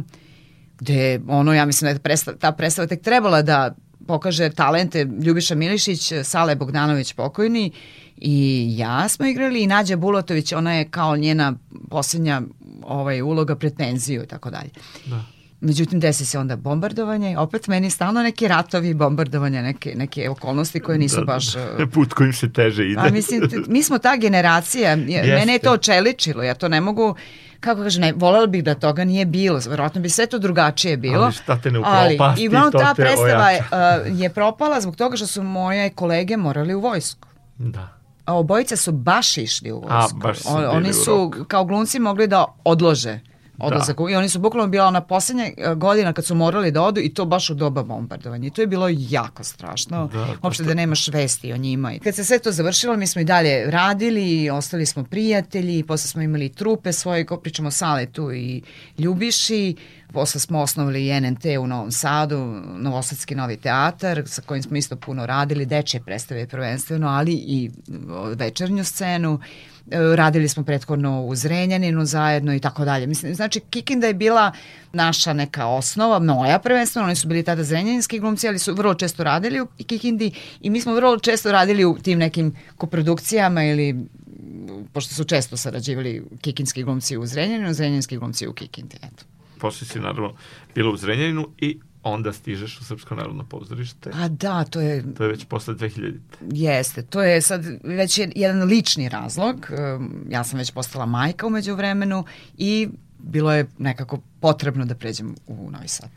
[0.78, 3.76] gde ono, ja mislim da je predstava, ta predstava tek trebala da
[4.08, 7.72] pokaže talente Ljubiša Milišić, Sale Bogdanović pokojni
[8.18, 11.54] i ja smo igrali i Nađa Bulatović, ona je kao njena
[11.90, 12.42] poslednja
[12.84, 14.70] ovaj, uloga pred penziju i tako dalje.
[15.06, 15.24] Da.
[15.62, 20.98] Međutim, desi se onda bombardovanje, opet meni stalno neki ratovi, bombardovanja, neke, neke okolnosti koje
[20.98, 21.54] nisu da, baš...
[21.54, 23.02] Da, put kojim se teže ide.
[23.02, 25.36] A mislim, mi smo ta generacija, Jeste.
[25.36, 27.16] mene je to očeličilo, ja to ne mogu
[27.60, 31.24] kako kaže, ne, volela bih da toga nije bilo, verovatno bi sve to drugačije bilo.
[31.24, 34.96] Ali šta te ne upropasti, ali, i uglavnom ta predstava je, uh, je propala zbog
[34.96, 37.28] toga što su moje kolege morali u vojsku.
[37.58, 38.03] Da.
[38.26, 40.18] A obojica su baš išli u vojsku.
[40.18, 43.20] A, baš su Oni su kao glumci mogli da odlože
[43.60, 43.98] odlazak.
[43.98, 44.12] Da.
[44.12, 47.14] I oni su bukvalno bila ona poslednja e, godina kad su morali da odu i
[47.14, 48.48] to baš u doba bombardovanja.
[48.48, 50.10] I to je bilo jako strašno.
[50.14, 51.94] Da, Uopšte da nemaš vesti o njima.
[51.94, 56.08] I kad se sve to završilo, mi smo i dalje radili, ostali smo prijatelji, posle
[56.08, 58.62] smo imali trupe svoje, ko pričamo Sale tu i
[58.98, 59.76] Ljubiši,
[60.14, 64.96] posle smo osnovali i NNT u Novom Sadu, Novosadski novi teatar, sa kojim smo isto
[64.96, 67.72] puno radili, dečje predstave prvenstveno, ali i
[68.36, 69.40] večernju scenu.
[69.92, 73.08] E, radili smo prethodno u Zrenjaninu zajedno i tako dalje.
[73.08, 74.52] Mislim, znači, Kikinda je bila
[74.94, 79.24] naša neka osnova, moja prvenstveno, oni su bili tada zrenjaninski glumci, ali su vrlo često
[79.24, 83.96] radili u Kikindi i mi smo vrlo često radili u tim nekim koprodukcijama ili
[84.94, 88.96] pošto su često sarađivali kikinski glumci u Zrenjaninu, zrenjaninski glumci u Kikindi.
[88.96, 89.24] Eto.
[89.60, 90.34] Posle si naravno
[90.76, 94.12] bila u Zrenjaninu i onda stižeš u Srpsko narodno pozorište.
[94.14, 95.14] A da, to je...
[95.14, 96.20] To je već posle 2000.
[96.52, 99.72] Jeste, to je sad već jedan lični razlog.
[100.30, 102.26] Ja sam već postala majka umeđu vremenu
[102.58, 102.90] i
[103.20, 106.10] bilo je nekako potrebno da pređem u Novi Sad.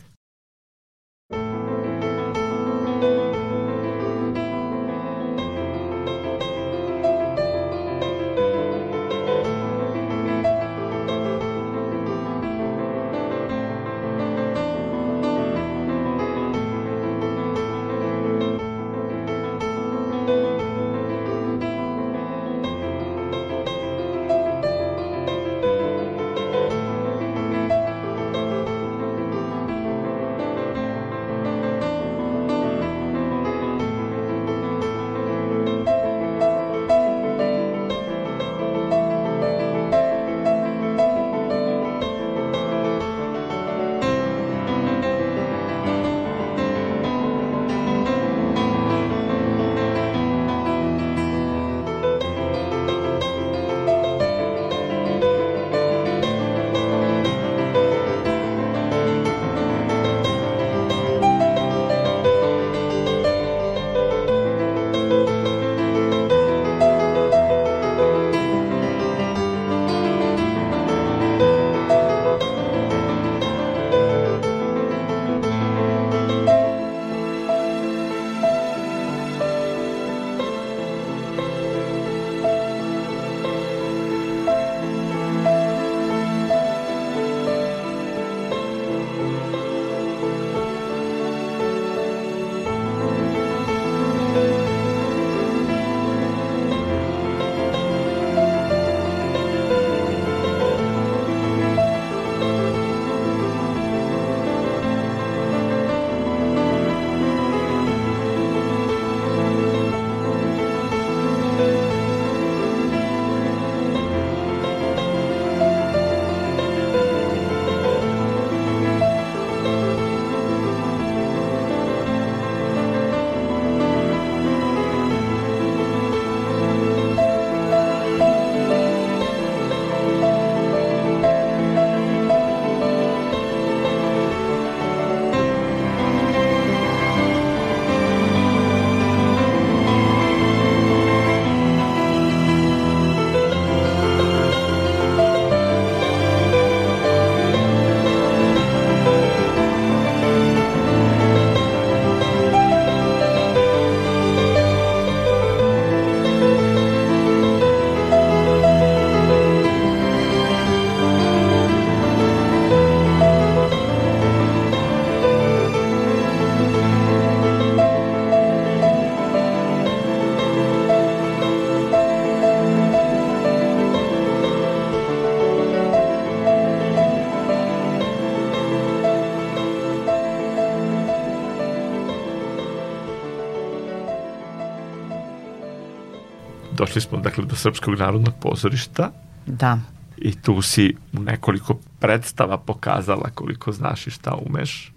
[187.56, 189.10] Srpskog narodnog pozorišta.
[189.46, 189.80] Da.
[190.18, 194.92] I tu si u nekoliko predstava pokazala koliko znaš i šta umeš.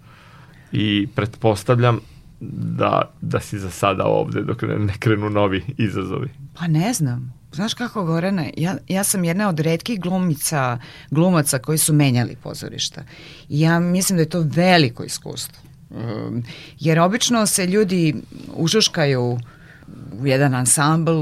[0.72, 2.00] I pretpostavljam
[2.40, 6.28] da, da si za sada ovde dok ne krenu novi izazovi.
[6.54, 7.40] Pa ne znam.
[7.52, 10.78] Znaš kako, Gorane, ja, ja sam jedna od redkih glumica,
[11.10, 13.02] glumaca koji su menjali pozorišta.
[13.48, 15.58] I ja mislim da je to veliko iskustvo.
[15.90, 16.42] Um,
[16.78, 18.14] jer obično se ljudi
[18.54, 19.38] užuškaju
[20.22, 21.12] u jedan ansambl,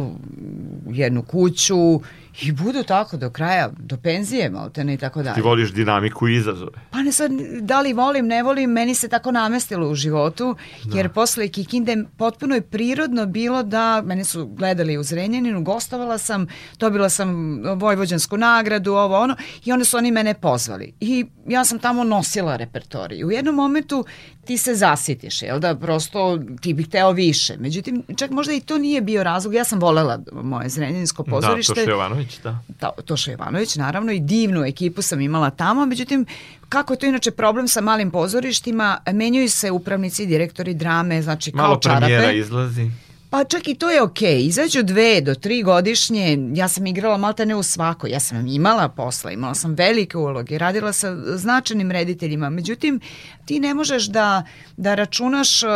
[0.87, 2.01] u jednu kuću
[2.43, 5.35] i budu tako do kraja, do penzije maltene i tako dalje.
[5.35, 6.73] Ti voliš dinamiku i izazove.
[6.91, 10.97] Pa ne sad, da li volim, ne volim, meni se tako namestilo u životu, da.
[10.97, 16.47] jer posle Kikinde potpuno je prirodno bilo da, mene su gledali u Zrenjaninu, gostovala sam,
[16.79, 20.93] dobila sam Vojvođansku nagradu, ovo ono, i onda su oni mene pozvali.
[21.01, 23.27] I ja sam tamo nosila repertoriju.
[23.27, 24.05] U jednom momentu
[24.49, 27.57] ti se zasitiš, jel da, prosto ti bih teo više.
[27.59, 31.75] Međutim, čak možda i to nije bio razlog, ja sam volela moje Zrenjaninsko pozorište.
[31.75, 32.59] Da, Toša Jovanović, da.
[32.81, 36.27] da Toša Jovanović, naravno, i divnu ekipu sam imala tamo, međutim,
[36.69, 41.63] kako je to inače problem sa malim pozorištima, menjaju se upravnici, direktori drame, znači kao
[41.63, 42.01] Malo čarape.
[42.01, 42.91] Malo premijera izlazi.
[43.31, 44.39] Pa čak i to je okej.
[44.39, 44.47] Okay.
[44.47, 48.89] Izađu dve do tri godišnje, ja sam igrala malta ne u svako, ja sam imala
[48.89, 53.01] posla, imala sam velike uloge, radila sa značajnim rediteljima, međutim
[53.45, 54.45] ti ne možeš da,
[54.77, 55.71] da računaš uh,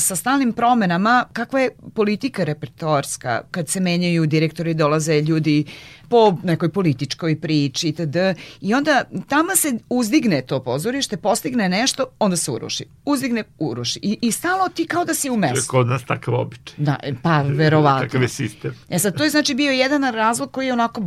[0.00, 5.64] sa stalnim promenama kakva je politika repertoarska kad se menjaju direktori, dolaze ljudi
[6.08, 8.16] po nekoj političkoj priči itd.
[8.60, 12.84] I onda tamo se uzdigne to pozorište, postigne nešto, onda se uruši.
[13.04, 14.00] Uzdigne, uruši.
[14.02, 15.70] I, i stalo ti kao da si u mestu.
[15.70, 16.74] Kod nas takav običaj.
[16.76, 18.06] Da, pa verovatno.
[18.06, 18.74] Takav je sistem.
[18.88, 21.02] E sad, to je znači bio jedan razlog koji je onako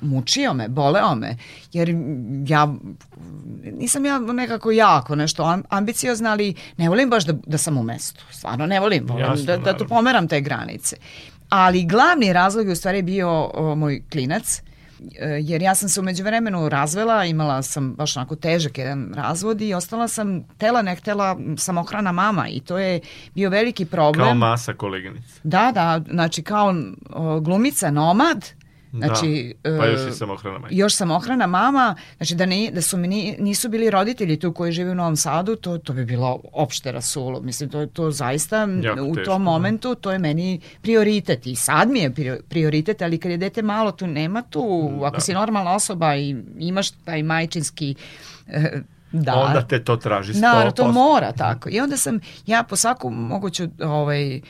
[0.00, 1.36] mučio me, boleo me,
[1.72, 1.94] jer
[2.46, 2.74] ja
[3.72, 8.24] nisam ja nekako jako nešto ambiciozna, ali ne volim baš da, da sam u mestu.
[8.30, 10.96] Stvarno ne volim, volim Jasno, da, da to pomeram te granice.
[11.54, 14.62] Ali glavni razlog je u stvari bio o, moj klinac,
[15.18, 19.60] e, jer ja sam se umeđu vremenu razvela, imala sam baš onako težak jedan razvod
[19.60, 23.00] i ostala sam, tela ne htela, samohrana mama i to je
[23.34, 24.26] bio veliki problem.
[24.26, 25.40] Kao masa koleginica.
[25.42, 26.74] Da, da, znači kao
[27.40, 28.44] glumica nomad,
[28.98, 30.74] Znači, da, pa još i samohrana majka.
[30.74, 34.90] Još samohrana mama, znači da, ne, da su mi nisu bili roditelji tu koji žive
[34.90, 37.40] u Novom Sadu, to, to bi bilo opšte rasulo.
[37.40, 39.50] Mislim, to, to zaista jako u teško, tom da.
[39.50, 41.46] momentu, to je meni prioritet.
[41.46, 42.12] I sad mi je
[42.48, 45.06] prioritet, ali kad je dete malo, tu nema tu, da.
[45.06, 47.94] ako si normalna osoba i imaš taj majčinski
[49.12, 49.34] da.
[49.34, 50.40] onda te to traži 100%.
[50.40, 51.68] Naravno, to mora tako.
[51.70, 54.40] I onda sam ja po svaku moguću ovaj,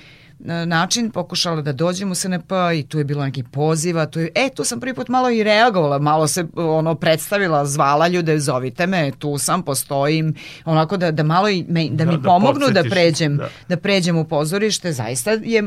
[0.66, 4.48] način pokušala da dođem u SNP i tu je bilo neki poziva, tu je, e,
[4.54, 9.12] tu sam prvi put malo i reagovala, malo se ono predstavila, zvala ljude, zovite me,
[9.18, 12.82] tu sam, postojim, onako da, da malo i me, da, da mi da pomognu da
[12.82, 13.48] pređem, da.
[13.68, 15.62] da pređem u pozorište, zaista je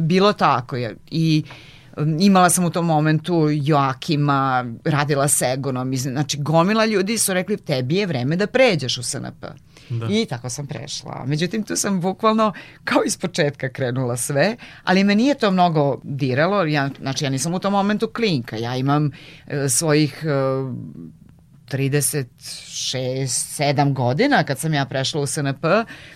[0.00, 0.76] bilo tako
[1.10, 1.42] i
[2.20, 7.96] imala sam u tom momentu Joakima, radila s Egonom, znači gomila ljudi su rekli tebi
[7.96, 9.46] je vreme da pređeš u SNP.
[9.90, 10.06] Da.
[10.10, 11.24] I tako sam prešla.
[11.26, 12.52] Međutim, tu sam bukvalno
[12.84, 16.64] kao iz početka krenula sve, ali me nije to mnogo diralo.
[16.64, 18.56] Ja, znači, ja nisam u tom momentu klinka.
[18.56, 19.10] Ja imam
[19.46, 20.28] e, svojih e,
[21.70, 22.26] 36,
[23.58, 25.64] 7 godina kad sam ja prešla u SNP,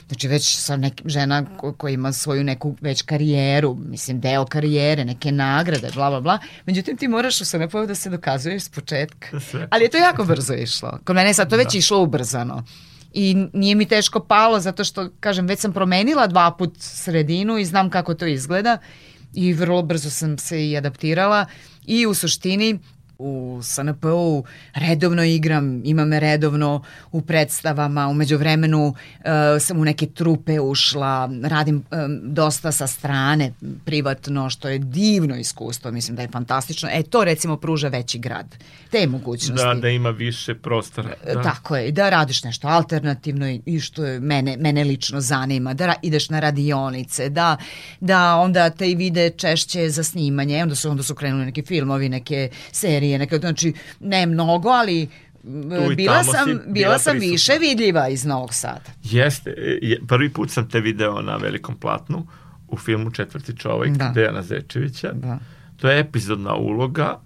[0.09, 5.05] znači već sam nek, žena ko, koja ima svoju neku već karijeru, mislim deo karijere,
[5.05, 6.39] neke nagrade, bla bla bla.
[6.67, 9.29] Međutim ti moraš u SNP da se dokazuješ s početka.
[9.71, 10.99] Ali je to jako brzo išlo.
[11.05, 11.79] Kod mene je sad to već da.
[11.79, 12.65] išlo ubrzano
[13.13, 17.65] i nije mi teško palo zato što, kažem, već sam promenila dva put sredinu i
[17.65, 18.79] znam kako to izgleda
[19.35, 21.47] i vrlo brzo sam se i adaptirala
[21.87, 22.79] i u suštini
[23.23, 26.83] u SNP-u redovno igram, ima me redovno
[27.13, 29.25] u predstavama, umeđu vremenu uh,
[29.61, 33.53] sam u neke trupe ušla, radim um, dosta sa strane,
[33.85, 36.89] privatno, što je divno iskustvo, mislim da je fantastično.
[36.93, 38.57] E, to recimo pruža veći grad,
[38.91, 39.67] te mogućnosti.
[39.67, 41.13] Da, da ima više prostora.
[41.27, 41.43] E, da.
[41.43, 45.87] Tako je, da radiš nešto alternativno i, i što je mene, mene lično zanima, da
[45.87, 47.57] ra, ideš na radionice, da,
[48.01, 52.09] da onda te i vide češće za snimanje, onda su, onda su krenuli neki filmovi,
[52.09, 55.09] neke serije, nije neka, znači ne mnogo, ali
[55.97, 57.33] bila sam, bila, bila sam prisutna.
[57.33, 58.91] više vidljiva iz Novog Sada.
[59.03, 62.27] Jeste, je, prvi put sam te video na velikom platnu
[62.69, 64.13] u filmu Četvrti čovek da.
[64.15, 65.13] Dejana Zečevića.
[65.13, 65.39] Da.
[65.77, 67.21] To je epizodna uloga,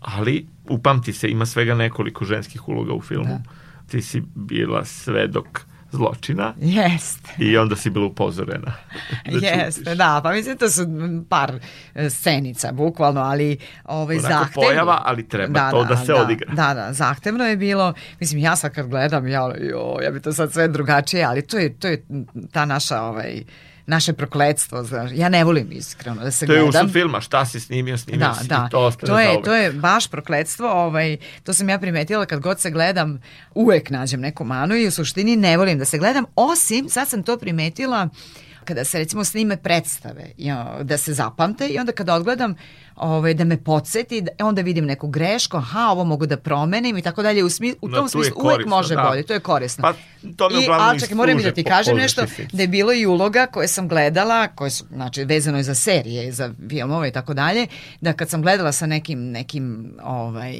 [0.00, 3.24] ali upamti se, ima svega nekoliko ženskih uloga u filmu.
[3.24, 3.42] Da.
[3.90, 5.60] Ti si bila svedok
[5.94, 6.54] zločina.
[6.60, 7.30] Jeste.
[7.38, 8.72] I onda si bila upozorena.
[9.40, 10.86] Da Jeste, da, pa mislim to su
[11.28, 11.52] par
[11.94, 14.68] e, scenica, bukvalno, ali ovaj, Onako zahtevno.
[14.68, 16.54] pojava, ali treba da, to da, da se da, odigra.
[16.54, 20.32] Da, da, zahtevno je bilo, mislim, ja sad kad gledam, ja, jo, ja bi to
[20.32, 22.04] sad sve drugačije, ali to je, to je
[22.52, 23.42] ta naša, ovaj,
[23.86, 25.10] naše prokledstvo, znaš.
[25.14, 26.70] Ja ne volim iskreno da se to gledam.
[26.70, 28.64] To je usud filma, šta si snimio, snimio da, si da.
[28.68, 32.26] i to ostane to je, za to je baš prokledstvo, ovaj, to sam ja primetila
[32.26, 33.20] kad god se gledam,
[33.54, 37.22] uvek nađem neku manu i u suštini ne volim da se gledam, osim, sad sam
[37.22, 38.08] to primetila,
[38.64, 40.30] kada se recimo snime predstave,
[40.82, 42.54] da se zapamte i onda kada odgledam
[42.96, 47.02] ovaj, da me podsjeti, da, onda vidim neku grešku, aha, ovo mogu da promenim i
[47.02, 47.44] tako dalje.
[47.44, 49.02] U, smi, u tom smislu korisno, uvek može da.
[49.02, 49.82] bolje, to je korisno.
[49.82, 49.92] Pa,
[50.36, 53.68] to I, ali čekaj, moram da ti kažem nešto, da je bilo i uloga koje
[53.68, 57.66] sam gledala, koje su, znači, vezano je za serije, za filmove i tako dalje,
[58.00, 60.54] da kad sam gledala sa nekim, nekim ovaj,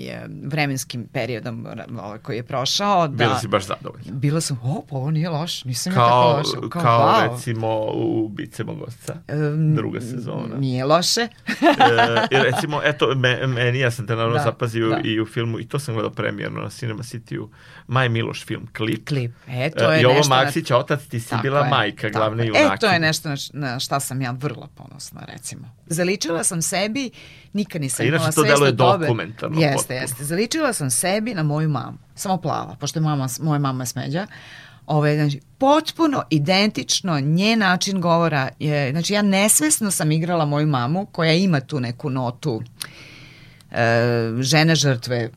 [0.45, 1.67] vremenskim periodom
[2.05, 3.25] ovaj, koji je prošao, da...
[3.25, 4.13] Bila si baš zadovoljna.
[4.13, 6.69] Bila sam, o, pa ovo nije loš, nisam kao, ja tako loša.
[6.71, 7.33] Kao, kao wow.
[7.33, 10.57] recimo u Bice um, druga sezona.
[10.59, 11.21] Nije loše.
[11.21, 15.01] e, recimo, eto, me, meni, ja sam te naravno da, zapazio da.
[15.05, 17.51] i u filmu, i to sam gledao premijerno na Cinema City-u,
[17.87, 19.09] Maj Miloš film, klip.
[19.09, 20.35] Klip, e, to je I ovo nešto...
[20.35, 20.79] Maksić, na...
[20.79, 22.75] otac, ti si tako bila je, majka, glavne junake.
[22.75, 25.71] E, to je nešto na, šta sam ja vrlo ponosna, recimo.
[25.87, 27.11] Zaličila sam sebi,
[27.53, 28.49] nikad nisam imala svest o tobe.
[28.49, 29.61] Inače to deluje dokumentarno.
[29.61, 30.01] Jeste, potpuno.
[30.01, 30.25] jeste.
[30.25, 34.27] Zaličila sam sebi na moju mamu, samo plava, pošto je mama, moja mama smeđa,
[34.87, 41.07] Ove, znači, potpuno identično nje način govora je, znači ja nesvesno sam igrala moju mamu
[41.07, 42.63] koja ima tu neku notu
[43.71, 45.31] e, žene žrtve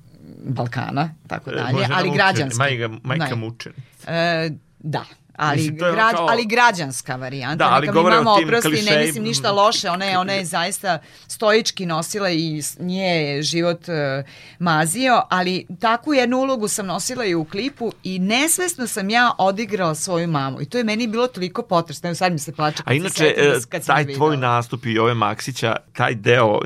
[0.44, 2.58] Balkana, tako dalje, ali građanska.
[2.64, 3.82] Majka, majka mučenica.
[4.08, 4.50] E,
[4.80, 5.06] da,
[5.38, 6.28] ali, mislim, građ, kao...
[6.30, 7.56] ali građanska varijanta.
[7.56, 8.96] Da, ali govore o tim oprosti, klišej...
[8.96, 13.82] ne mislim ništa loše, ona je, ona je zaista stoički nosila i nje je život
[13.88, 14.26] uh,
[14.60, 19.96] mazio, ali takvu jednu ulogu sam nosila i u klipu i nesvesno sam ja odigrala
[19.96, 23.34] svoju mamu i to je meni bilo toliko potresno, sad mi se plače A inače,
[23.62, 26.60] se kad taj tvoj nastup i ove Maksića, taj deo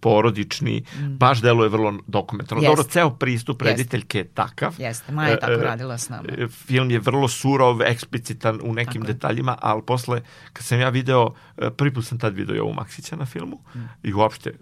[0.00, 1.16] porodični, mm.
[1.16, 2.62] baš deluje vrlo dokumentarno.
[2.62, 4.74] Dobro, ceo pristup rediteljke je takav.
[4.78, 6.22] Jeste, Maja je tako radila s nama.
[6.66, 7.82] Film je vrlo surov,
[8.12, 11.34] eksplicitan u nekim Tako detaljima, ali posle, kad sam ja video,
[11.76, 13.78] prvi put sam tad video Jovu Maksića na filmu mm.
[14.02, 14.54] i uopšte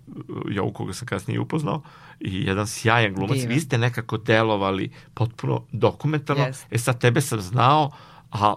[0.48, 1.82] Jovu koga sam kasnije upoznao
[2.20, 3.36] i jedan sjajan glumac.
[3.36, 3.54] Divan.
[3.54, 6.44] Vi ste nekako delovali potpuno dokumentarno.
[6.44, 6.64] Yes.
[6.70, 7.90] E sad tebe sam znao,
[8.30, 8.54] a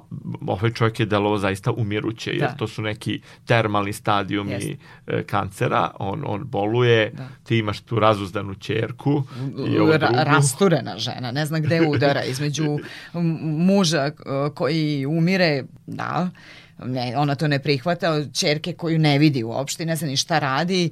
[0.47, 2.55] ovaj čovjek je delovao zaista umiruće, jer da.
[2.55, 5.23] to su neki termalni stadijumi yes.
[5.25, 7.27] kancera, on, on boluje, da.
[7.43, 9.23] ti imaš tu razuzdanu čerku.
[9.67, 10.13] I ovu drugu.
[10.25, 12.77] Rasturena žena, ne zna gde udara, između
[13.67, 14.11] muža
[14.53, 16.29] koji umire, da,
[16.85, 20.89] ne, ona to ne prihvata, čerke koju ne vidi uopšte, ne zna ni šta radi,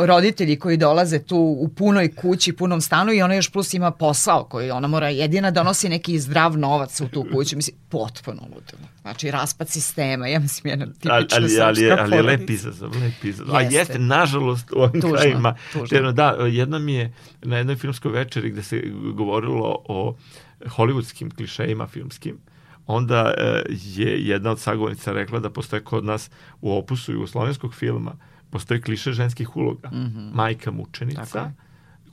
[0.00, 4.44] roditelji koji dolaze tu u punoj kući, punom stanu i ona još plus ima posao
[4.44, 8.88] koji ona mora jedina donosi neki zdrav novac u tu kuću, mislim, potpuno ludilo.
[9.02, 12.90] Znači, raspad sistema, ja mislim, jedna tipična ali, ali, ali, je, ali je lep izazov,
[13.02, 13.54] lep izazov.
[13.54, 13.76] Jeste.
[13.76, 15.56] A jeste, nažalost, u ovim tužno, krajima.
[15.72, 16.12] Tužno.
[16.12, 17.12] Da, jedna mi je
[17.42, 18.82] na jednoj filmskoj večeri gde se
[19.14, 20.16] govorilo o
[20.60, 22.38] hollywoodskim klišejima filmskim,
[22.88, 26.30] onda e, je jedna od sagovornica rekla da postoje kod nas
[26.60, 28.12] u opusu jugoslovenskog filma
[28.50, 29.88] postoji kliše ženskih uloga.
[29.88, 30.34] Mm -hmm.
[30.34, 31.67] Majka mučenica, Tako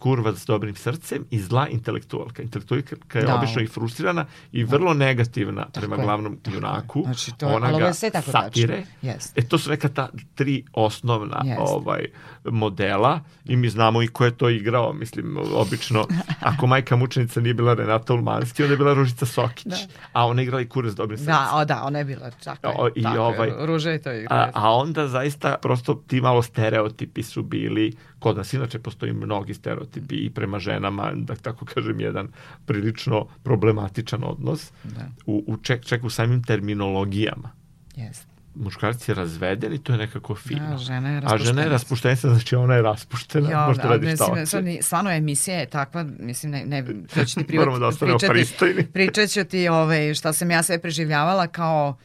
[0.06, 2.43] kurva s dobrim srcem i zla intelektualka.
[2.43, 3.36] Intelektualka je da.
[3.36, 7.01] obično i frustrirana i vrlo negativna tako prema je, glavnom junaku.
[7.03, 8.84] Znači, to, Ona ga satire.
[9.01, 9.32] Yes.
[9.36, 11.56] E, to su neka ta tri osnovna yes.
[11.60, 12.06] ovaj
[12.43, 14.93] modela i mi znamo i ko je to igrao.
[14.93, 16.08] Mislim, obično,
[16.51, 19.66] ako majka mučenica nije bila Renata Ulmanski, onda je bila Ružica Sokić.
[19.66, 19.78] Da.
[20.14, 21.34] A ona je igrala i kurva s dobrim srcem.
[21.34, 24.36] Da, o, da, ona je bila tako o, i tako ovaj, Ruža je to igra.
[24.36, 29.53] A, a onda zaista prosto ti malo stereotipi su bili kod nas inače postoji mnogi
[29.53, 32.28] stereotipi i prema ženama, da tako kažem, jedan
[32.66, 35.07] prilično problematičan odnos da.
[35.26, 37.51] u, u ček, ček u samim terminologijama.
[37.95, 40.70] Jeste muškarac je razveden i to je nekako fino.
[40.70, 44.16] Da, žena je A žena je raspuštenica, znači ona je raspuštena, jo, možete da, radi
[44.16, 44.45] šta hoće.
[44.45, 48.18] Sad, stvarno emisija je takva, mislim, ne, ne to ću ti privat, Moramo da ostanemo
[48.30, 48.88] pristojni.
[48.93, 51.97] pričat ću ti ovaj, šta sam ja sve preživljavala kao,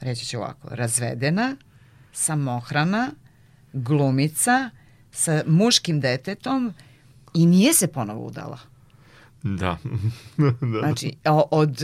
[0.00, 1.56] reći ću ovako, razvedena,
[2.12, 3.10] samohrana,
[3.72, 4.70] glumica,
[5.12, 6.74] sa muškim detetom
[7.34, 8.58] i nije se ponovo udala.
[9.42, 9.76] Da.
[10.72, 10.78] da.
[10.78, 11.16] Znači,
[11.50, 11.78] od...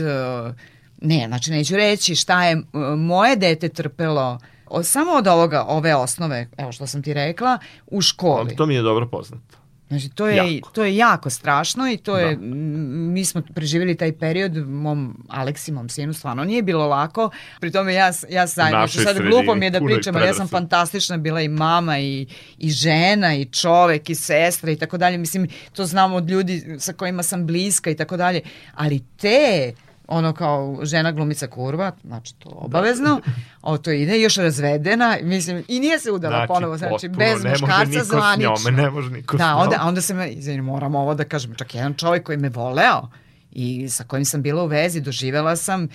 [1.01, 2.61] Ne, znači neću reći šta je
[2.97, 4.39] moje dete trpelo
[4.83, 7.57] samo od ovoga, ove osnove, evo što sam ti rekla,
[7.87, 8.55] u školi.
[8.55, 9.57] To mi je dobro poznato.
[9.87, 10.69] Znači, to je, jako.
[10.69, 12.19] to je jako strašno i to da.
[12.19, 17.29] je, mi smo preživjeli taj period, mom Aleksi, mom sinu, stvarno nije bilo lako.
[17.59, 21.17] Pri tome ja, ja sam, sad glupo mi je da pričam, ali ja sam fantastična
[21.17, 22.27] bila i mama i,
[22.57, 25.17] i žena i čovek i sestra i tako dalje.
[25.17, 28.41] Mislim, to znam od ljudi sa kojima sam bliska i tako dalje.
[28.75, 29.73] Ali te
[30.07, 33.21] ono kao žena glumica kurva, znači to obavezno,
[33.61, 37.43] o to ide još razvedena, mislim, i nije se udala znači, ponovo, znači potpuno, bez
[37.43, 38.71] muškarca zvanično.
[38.71, 41.93] Ne može niko da, onda, onda se me, izvini, moram ovo da kažem, čak jedan
[41.93, 43.09] čovjek koji me voleo
[43.51, 45.87] i sa kojim sam bila u vezi, doživela sam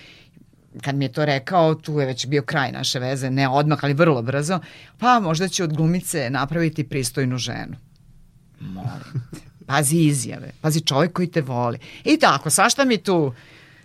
[0.81, 3.95] kad mi je to rekao, tu je već bio kraj naše veze, ne odmah, ali
[3.95, 4.61] vrlo brzo,
[4.99, 7.77] pa možda će od glumice napraviti pristojnu ženu.
[8.61, 9.41] Molim te.
[9.67, 11.79] Pazi izjave, pazi čovjek koji te voli.
[12.05, 13.33] I tako, svašta mi tu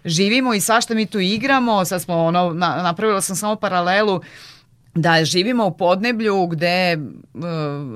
[0.06, 4.22] živimo i svašta mi tu igramo, sad smo ono, na, napravila sam samo paralelu,
[4.98, 7.42] da živimo u podneblju gde uh,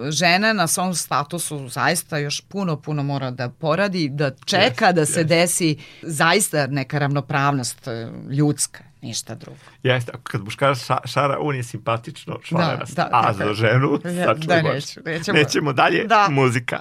[0.10, 5.06] žena na svom statusu zaista još puno, puno mora da poradi, da čeka yes, da
[5.06, 5.28] se yes.
[5.28, 9.60] desi zaista neka ravnopravnost e, ljudska ništa drugo.
[9.84, 14.00] Jeste, kad muškarac ša, šara, on je simpatično, švara da, da, a da, za ženu,
[14.06, 15.38] ja, da, neću, nećemo.
[15.38, 16.28] nećemo dalje, da.
[16.30, 16.80] muzika.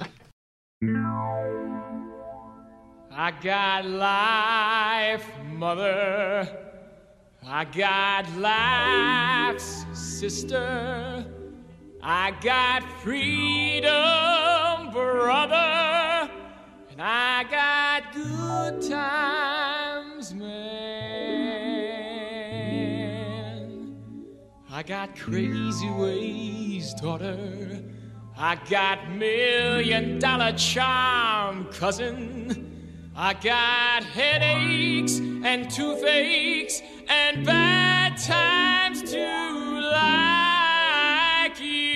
[3.23, 6.49] I got life, mother.
[7.45, 11.23] I got life's sister.
[12.01, 13.91] I got freedom,
[14.91, 16.31] brother.
[16.89, 20.49] And I got good times, man.
[24.67, 27.83] I got crazy ways, daughter.
[28.35, 32.70] I got million dollar charm, cousin.
[33.15, 39.27] I got headaches and toothaches and bad times to
[39.91, 41.91] like you.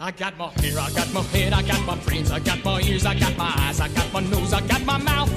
[0.00, 2.80] I got my hair, I got my head, I got my brains, I got my
[2.80, 5.30] ears, I got my eyes, I got my nose, I got my mouth,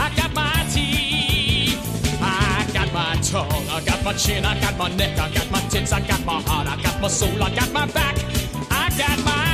[0.00, 1.78] I got my teeth,
[2.22, 5.60] I got my tongue, I got my chin, I got my neck, I got my
[5.68, 8.16] tits, I got my heart, I got my soul, I got my back,
[8.70, 9.47] I got my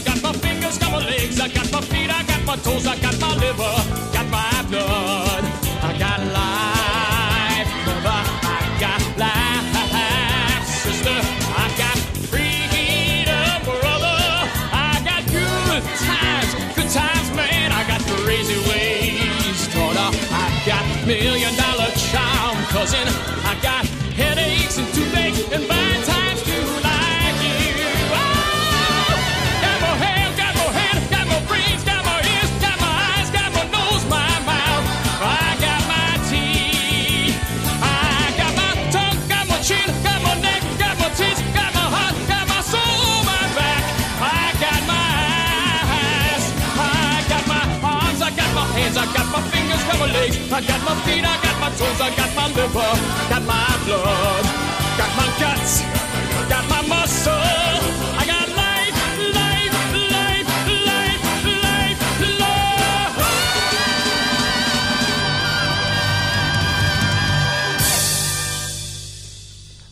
[0.00, 2.86] I got my fingers, got my legs, I got my feet, I got my toes,
[2.86, 3.76] I got my liver,
[4.16, 5.44] got my blood,
[5.84, 11.98] I got life, mother, I got life, sister, I got
[12.32, 20.62] freedom, brother, I got good times, good times, man, I got crazy ways, daughter, I
[20.64, 23.06] got million dollar charm, cousin,
[23.44, 23.84] I got
[24.16, 25.09] headaches and toothaches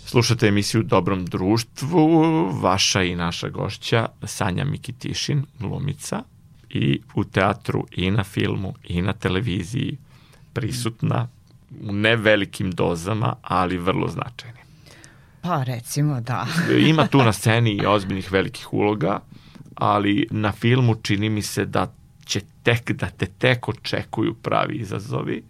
[0.09, 2.22] Slušate emisiju Dobrom društvu,
[2.61, 6.22] vaša i naša gošća Sanja Mikitišin, glumica,
[6.70, 9.96] i u teatru i na filmu i na televiziji
[10.52, 11.28] prisutna
[11.82, 14.64] u ne velikim dozama, ali vrlo značajnim.
[15.40, 16.46] Pa recimo da.
[16.90, 19.20] Ima tu na sceni i ozbiljnih velikih uloga,
[19.74, 21.92] ali na filmu čini mi se da
[22.24, 25.44] će tek, da te tek očekuju pravi izazovi.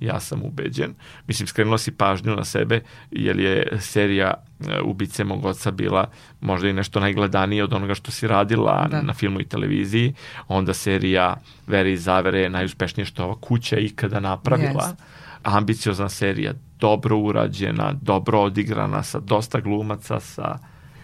[0.00, 0.94] Ja sam ubeđen.
[1.26, 2.80] Mislim, skrenula si pažnju na sebe,
[3.10, 4.34] jer je serija
[4.68, 9.02] e, Ubice mog oca bila možda i nešto najgledanije od onoga što si radila da.
[9.02, 10.14] na filmu i televiziji.
[10.48, 11.36] Onda serija
[11.66, 14.82] Vere i zavere je najuspešnije što ova kuća ikada napravila.
[14.82, 14.94] Yes.
[15.42, 20.58] Ambiciozna serija, dobro urađena, dobro odigrana, sa dosta glumaca, sa...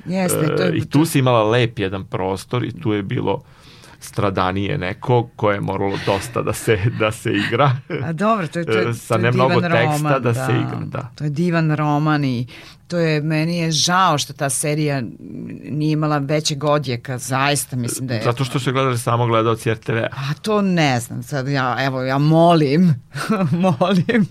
[0.06, 3.42] Jeste, to je, e, I tu si imala lep jedan prostor i tu je bilo
[4.02, 7.76] stradanije neko koje je moralo dosta da se, da se igra.
[8.04, 10.34] A dobro, to je, to je, sa to je ne mnogo teksta roman, da, da
[10.34, 10.78] se igra.
[10.84, 11.10] Da.
[11.14, 12.46] To je divan roman i
[12.92, 15.02] to je, meni je žao što ta serija
[15.70, 18.22] nije imala većeg odjeka, zaista mislim da je...
[18.22, 19.96] Zato što su gledali samo gledalci RTV.
[19.96, 22.94] A to ne znam, sad ja, evo, ja molim,
[23.80, 24.26] molim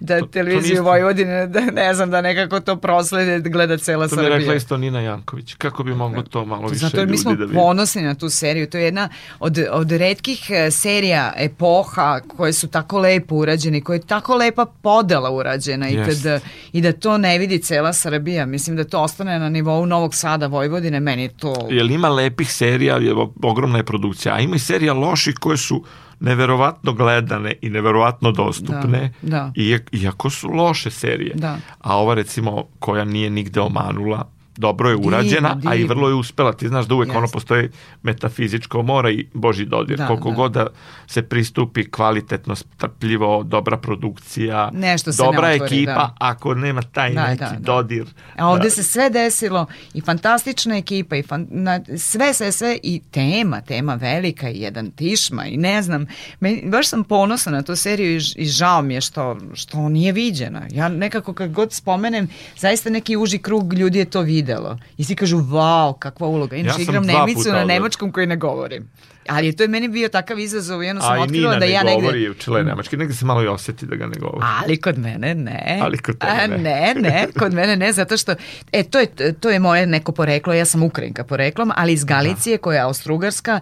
[0.00, 4.08] da to, televiziju to Vojvodine, da ne znam, da nekako to proslede, da gleda cela
[4.08, 4.28] Srbija.
[4.28, 7.18] To mi rekla isto Nina Janković, kako bi moglo to malo više Zato ljudi mi
[7.18, 7.54] smo da vidi.
[7.54, 9.08] ponosni na tu seriju, to je jedna
[9.40, 14.66] od, od redkih e, serija epoha koje su tako lepo urađene, koje je tako lepa
[14.82, 16.02] podela urađena yes.
[16.02, 16.42] i, kad,
[16.72, 18.46] i da to ne vidi cela cela Srbija.
[18.46, 21.54] Mislim da to ostane na nivou Novog Sada, Vojvodine, meni to...
[21.70, 25.84] Jel ima lepih serija, je ogromna je produkcija, a ima i serija loših koje su
[26.20, 29.80] neverovatno gledane i neverovatno dostupne, da, da.
[29.92, 31.34] iako su loše serije.
[31.34, 31.56] Da.
[31.80, 35.94] A ova recimo koja nije nigde omanula, dobro je Divno, urađena, a i divno.
[35.94, 36.52] vrlo je uspela.
[36.52, 37.32] Ti znaš da uvek ono Jeste.
[37.32, 37.68] postoji
[38.02, 39.98] metafizičko mora i Boži dodir.
[39.98, 40.36] Da, Koliko da.
[40.36, 40.66] god da
[41.06, 46.14] se pristupi kvalitetno, strpljivo, dobra produkcija, Nešto se ne dobra otvori, ekipa, da.
[46.18, 47.58] ako nema taj Da, neki da, da.
[47.58, 48.06] dodir.
[48.36, 52.78] A ovde da, se sve desilo i fantastična ekipa i fan, na, sve, sve, sve
[52.82, 56.06] i tema, tema velika i jedan tišma i ne znam,
[56.40, 60.12] meni, baš sam ponosna na tu seriju i, i žao mi je što, što nije
[60.12, 60.62] viđena.
[60.70, 65.14] Ja nekako kad god spomenem, zaista neki uži krug ljudi je to videlo i svi
[65.14, 66.56] kažu, wow, kakva uloga.
[66.56, 68.90] Inače sam igram Nemicu na nemačkom koji ne govorim.
[69.28, 71.66] Ali to je meni bio takav izazov i jedno sam A i otkrila Nina da
[71.66, 72.30] ne ja govori negde...
[72.30, 74.46] u čile nemački, negde se malo i osjeti da ga ne govori.
[74.62, 75.78] Ali kod mene ne.
[75.82, 76.58] Ali kod tebe ne.
[76.58, 78.34] ne, ne, kod mene ne, zato što,
[78.72, 82.58] e, to je, to je moje neko poreklo, ja sam Ukrajinka poreklom, ali iz Galicije
[82.58, 83.60] koja je Austrougarska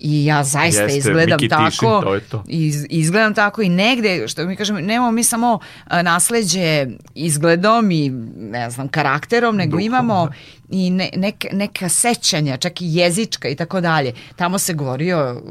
[0.00, 1.70] i ja zaista Jeste, izgledam Miki tako.
[1.70, 2.44] Tišin, to je to.
[2.48, 5.58] Iz, izgledam tako i negde, što mi kažem, nemamo mi samo
[6.02, 10.32] nasleđe izgledom i ne znam, karakterom, nego Duhom, imamo da.
[10.70, 14.12] i ne, neka, neka sećanja, čak i jezička i tako dalje.
[14.36, 15.42] Tamo se govorio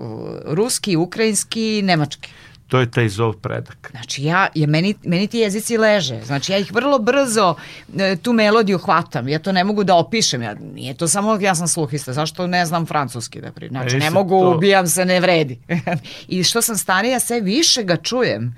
[0.46, 2.30] ruski, ukrajinski, nemački.
[2.70, 3.88] To je taj zov predak.
[3.92, 7.56] Znači ja, je, meni, meni ti jezici leže, znači ja ih vrlo brzo
[7.98, 11.56] e, tu melodiju hvatam, ja to ne mogu da opišem, ja, nije to samo ja
[11.56, 15.06] sam sluhista, zašto ne znam francuski da pri, znači E, ne mogu, to- ubijam se,
[15.06, 15.60] ne vredi.
[16.28, 18.56] I što sam starija, sve više ga čujem,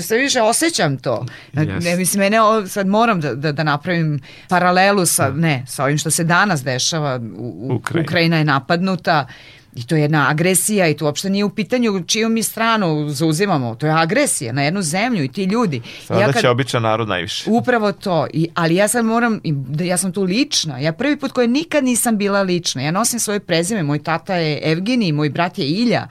[0.00, 1.26] sve više osjećam to.
[1.54, 1.84] Yes.
[1.84, 5.98] Ne, mislim, mene o- sad moram da, da, da napravim paralelu sa, ne, sa ovim
[5.98, 8.04] što se danas dešava, u, u, Ukrajina.
[8.04, 9.26] Ukrajina je napadnuta,
[9.74, 13.74] I to je jedna agresija i to uopšte nije u pitanju čiju mi stranu zauzimamo.
[13.74, 15.82] To je agresija na jednu zemlju i ti ljudi.
[16.06, 17.50] Sada kad- će običan narod najviše.
[17.50, 21.32] Upravo to, I, ali ja sad moram, da ja sam tu lična, ja prvi put
[21.32, 25.58] koja nikad nisam bila lična, ja nosim svoje prezime, moj tata je Evgenij, moj brat
[25.58, 26.08] je Ilja,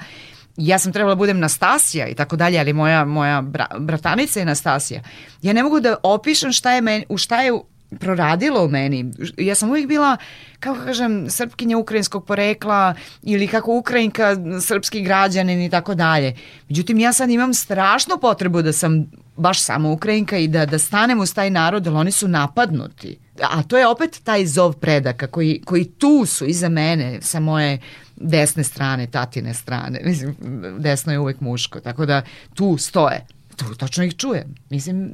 [0.57, 4.45] ja sam trebala da budem Nastasija i tako dalje, ali moja, moja bra, bratanica je
[4.45, 5.01] Nastasija.
[5.41, 7.51] Ja ne mogu da opišem šta je, meni, u šta je
[7.99, 9.11] proradilo u meni.
[9.37, 10.17] Ja sam uvijek bila,
[10.59, 16.35] kako kažem, srpkinja ukrajinskog porekla ili kako Ukrajinka, srpski građanin i tako dalje.
[16.69, 19.05] Međutim, ja sad imam strašnu potrebu da sam
[19.37, 23.17] baš samo Ukrajinka i da, da stanem uz taj narod, jer oni su napadnuti.
[23.41, 27.79] A to je opet taj zov predaka koji, koji tu su iza mene, sa moje
[28.15, 30.01] desne strane, tatine strane.
[30.05, 30.35] Mislim,
[30.79, 32.21] desno je uvek muško, tako da
[32.53, 33.25] tu stoje.
[33.55, 34.55] Tu točno ih čujem.
[34.69, 35.11] Mislim,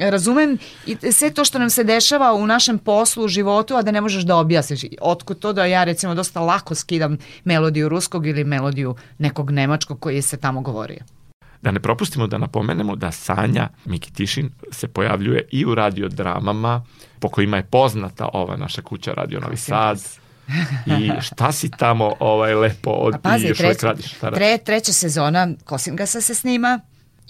[0.00, 3.90] razumem i sve to što nam se dešava u našem poslu, u životu, a da
[3.90, 4.80] ne možeš da objasniš.
[5.00, 10.22] Otkud to da ja recimo dosta lako skidam melodiju ruskog ili melodiju nekog nemačkog koji
[10.22, 11.00] se tamo govorio.
[11.62, 16.84] Da ne propustimo da napomenemo da Sanja Mikitišin se pojavljuje i u radiodramama
[17.18, 20.00] po kojima je poznata ova naša kuća Radio Novi Sad.
[20.86, 24.14] I šta si tamo ovaj lepo od, Pa pazi, i još uvek treća, radiš?
[24.14, 24.38] Šta radiš?
[24.38, 26.80] tre, treća sezona Kosingasa se snima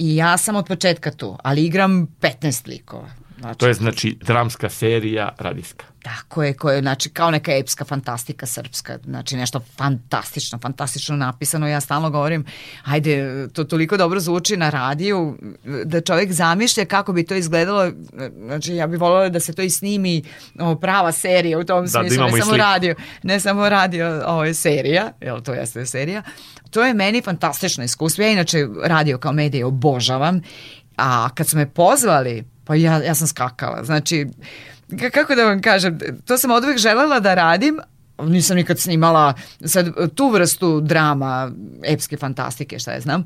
[0.01, 3.11] i ja sam od početka tu, ali igram 15 likova.
[3.40, 5.84] Znači, To je znači dramska serija radijska.
[6.03, 11.80] Tako je, koje, znači kao neka epska fantastika srpska, znači nešto fantastično, fantastično napisano, ja
[11.80, 12.44] stalno govorim,
[12.84, 15.38] ajde, to toliko dobro zvuči na radiju,
[15.84, 17.90] da čovjek zamišlja kako bi to izgledalo,
[18.46, 20.22] znači ja bih voljela da se to i snimi
[20.59, 24.44] o, prava serija u tom da smislu, imamo ne samo radio, ne samo radio, ovo
[24.44, 26.22] je serija, jel to jeste serija,
[26.71, 30.41] to je meni fantastično iskustvo, ja inače radio kao medije obožavam,
[30.97, 34.27] a kad su me pozvali, pa ja, ja sam skakala, znači,
[34.91, 37.79] Ka- kako da vam kažem, to sam od uvek želela da radim,
[38.23, 41.51] nisam nikad snimala sad tu vrstu drama,
[41.85, 43.25] epske fantastike, šta je znam,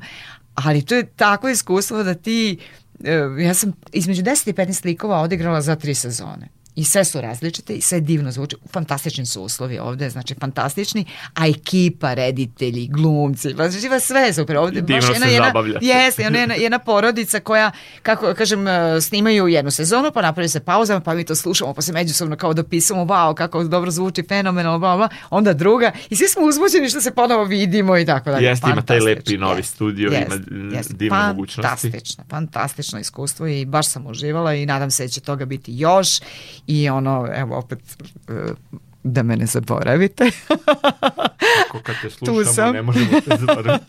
[0.55, 2.57] ali to je tako iskustvo da ti,
[3.03, 6.47] e, ja sam između 10 i 15 likova odigrala za tri sezone.
[6.75, 8.55] I sve su različite i sve divno zvuči.
[8.71, 14.79] Fantastični su uslovi ovde, znači fantastični, a ekipa, reditelji, glumci, znači sve super ovde.
[14.79, 15.85] I divno baš jedna, se jedna, zabavljate.
[15.85, 17.71] Jeste, ona jedna, jedna porodica koja,
[18.01, 21.81] kako kažem, e, snimaju jednu sezonu, pa napravi se pauza, pa mi to slušamo, pa
[21.81, 26.27] se međusobno kao dopisamo, wow, kako dobro zvuči, fenomenalno, bla, bla, onda druga, i svi
[26.27, 28.45] smo uzbuđeni što se ponovo vidimo i tako dalje.
[28.45, 30.93] Jeste, ima taj lepi Fantastično, novi jeste, studio, jeste, ima jeste.
[30.93, 31.91] divne mogućnosti.
[31.91, 36.19] Fantastično, fantastično iskustvo i baš sam uživala i nadam se da će toga biti još
[36.67, 37.79] i ono, evo opet,
[38.27, 38.53] e,
[39.03, 40.23] da me ne zaboravite.
[41.67, 43.85] Ako kad te slušamo, ne možemo te zaboraviti.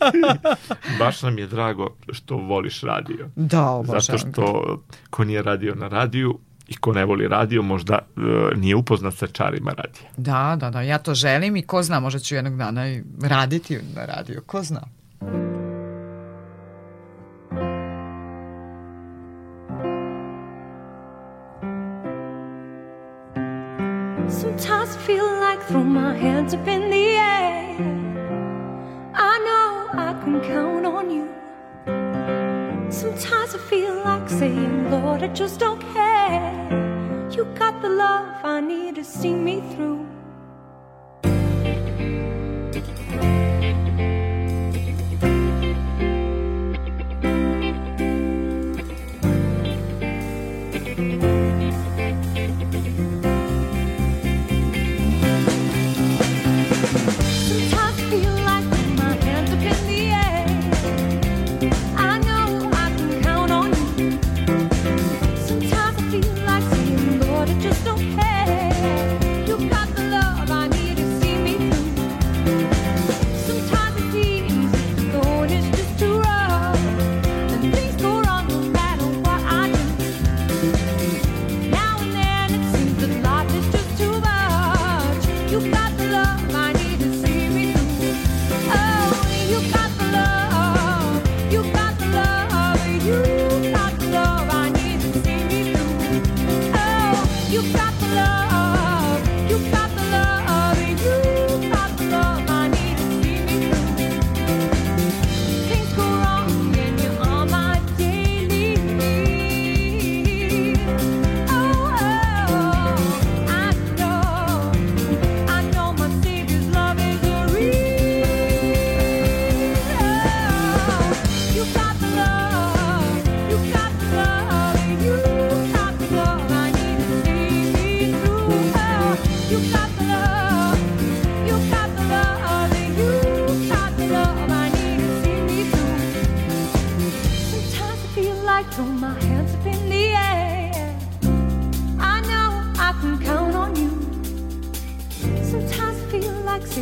[0.99, 3.29] Baš nam je drago što voliš radio.
[3.35, 4.77] Da, obožavam Zato što
[5.09, 8.21] ko nije radio na radiju i ko ne voli radio možda e,
[8.55, 10.09] nije upoznat sa čarima radija.
[10.17, 13.79] Da, da, da, ja to želim i ko zna, možda ću jednog dana i raditi
[13.95, 14.81] na radiju, ko zna.
[24.29, 27.77] Sometimes I feel like throwing my hands up in the air.
[29.13, 31.27] I know I can count on you.
[32.91, 37.29] Sometimes I feel like saying, Lord, I just don't care.
[37.31, 40.06] You got the love I need to see me through.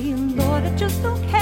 [0.01, 1.34] dream, Lord, I just don't care.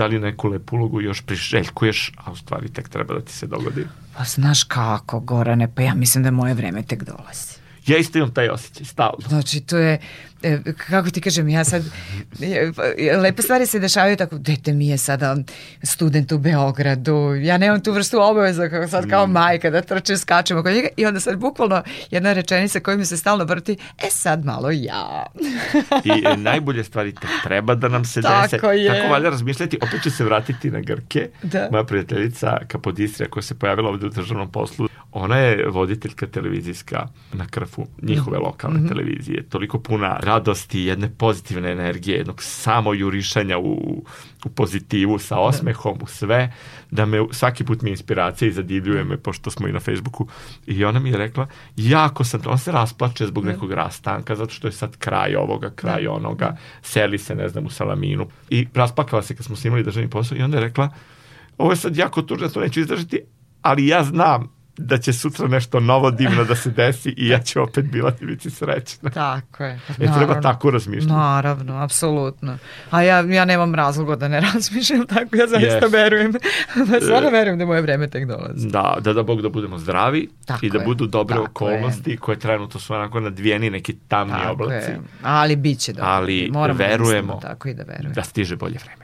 [0.00, 3.46] Da li neku lepu ulogu još priželjkuješ, a u stvari tek treba da ti se
[3.46, 3.86] dogodi?
[4.16, 7.60] Pa znaš kako, Gorane, pa ja mislim da moje vreme tek dolazi.
[7.86, 9.28] Ja isto imam taj osjećaj, stalno.
[9.28, 9.98] Znači, to je,
[10.80, 11.82] kako ti kažem, ja sad,
[12.42, 12.70] e,
[13.00, 15.36] e, lepe stvari se dešavaju tako, dete mi je sada
[15.84, 19.30] student u Beogradu, ja nemam tu vrstu obaveza kako sad kao Mm.
[19.32, 23.16] majka da trčem, skačem oko njega i onda sad bukvalno jedna rečenica koja mi se
[23.16, 25.26] stalno vrti, e sad malo ja.
[26.04, 28.76] I e, najbolje stvari tek treba da nam se Tako dese.
[28.76, 28.88] je.
[28.92, 29.78] Tako valja razmišljati.
[29.78, 31.28] Opet ću se vratiti na Grke.
[31.42, 31.68] Da.
[31.70, 37.46] Moja prijateljica Kapodistrija koja se pojavila ovde u državnom poslu, ona je voditeljka televizijska na
[37.46, 38.46] krfu njihove Mhm.
[38.46, 39.42] lokalne televizije.
[39.42, 44.04] Toliko puna radosti, jedne pozitivne energije, jednog samo jurišanja u,
[44.44, 46.52] u pozitivu sa osmehom, u sve,
[46.90, 50.26] da me svaki put mi je inspiracija i zadivljuje me, pošto smo i na Facebooku.
[50.66, 54.68] I ona mi je rekla, jako sam, ona se rasplače zbog nekog rastanka, zato što
[54.68, 58.28] je sad kraj ovoga, kraj onoga, seli se, ne znam, u Salaminu.
[58.50, 60.88] I rasplakala se kad smo snimali državni posao i onda je rekla,
[61.58, 63.20] ovo je sad jako tužno, to neću izdržati,
[63.62, 67.62] ali ja znam da će sutra nešto novo divno da se desi i ja ću
[67.62, 69.10] opet bilati biti srećna.
[69.10, 69.80] Tako je.
[69.88, 71.12] E, treba tako razmišljati.
[71.12, 72.58] Naravno, apsolutno.
[72.90, 75.92] A ja, ja nemam razloga da ne razmišljam tako, ja zaista Yes.
[75.92, 76.32] verujem.
[76.90, 78.68] Pa stvarno verujem da moje vreme tek dolazi.
[78.68, 82.38] Da, da da Bog da budemo zdravi Tako i da je, budu dobre okolnosti koje
[82.38, 84.90] trenutno su onako nadvijeni neki tamni Tako oblaci.
[84.90, 85.00] je.
[85.22, 86.08] Ali bit će dobro.
[86.10, 88.14] Ali Moramo da verujemo mislimo tako i da verujemo.
[88.14, 88.99] Da stiže bolje vreme.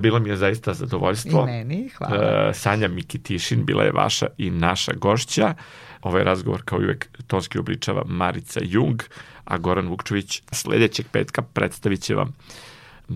[0.00, 1.42] Bilo mi je zaista zadovoljstvo.
[1.42, 2.48] I meni, hvala.
[2.48, 5.54] E, Sanja Mikitišin bila je vaša i naša gošća.
[6.02, 9.02] Ovaj razgovor kao i uvek tonski obličava Marica Jung,
[9.44, 12.32] a Goran Vukčević sledećeg petka predstavit će vam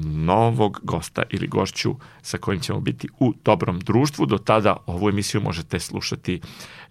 [0.02, 4.26] novog gosta ili gošću sa kojim ćemo biti u dobrom društvu.
[4.26, 6.40] Do tada ovu emisiju možete slušati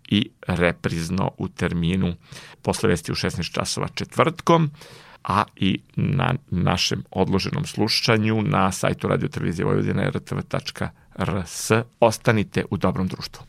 [0.10, 2.16] i reprizno u terminu
[2.62, 4.72] posle vesti u 16 časova četvrtkom
[5.24, 11.72] a i na našem odloženom slušanju na sajtu Radio Televizije Vojvodine rtv.rs.
[12.00, 13.44] Ostanite u dobrom društvu.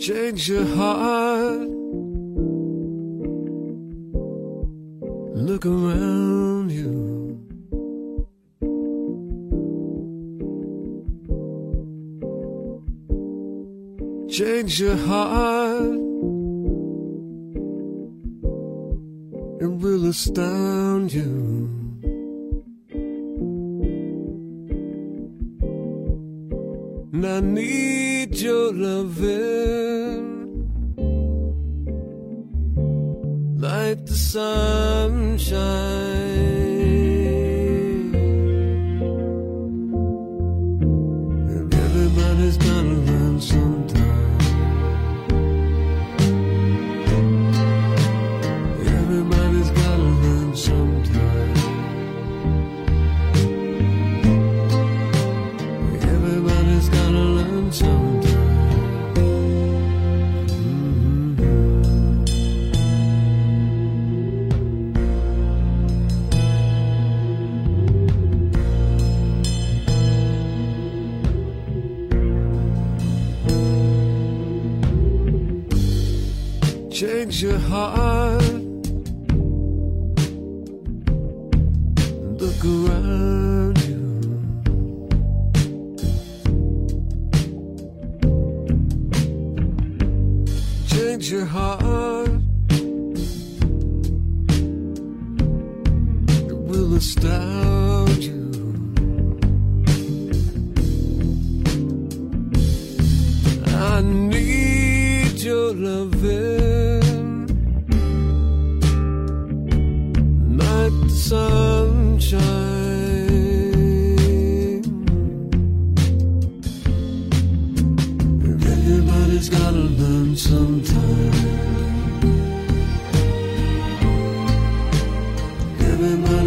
[0.00, 1.29] Change your heart
[5.62, 7.36] Look around you.
[14.30, 16.00] Change your heart.
[19.60, 21.68] It will astound you.
[27.12, 30.29] And I need your loving
[34.30, 35.50] sunshine.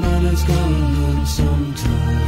[0.00, 2.21] but it's gonna end sometime.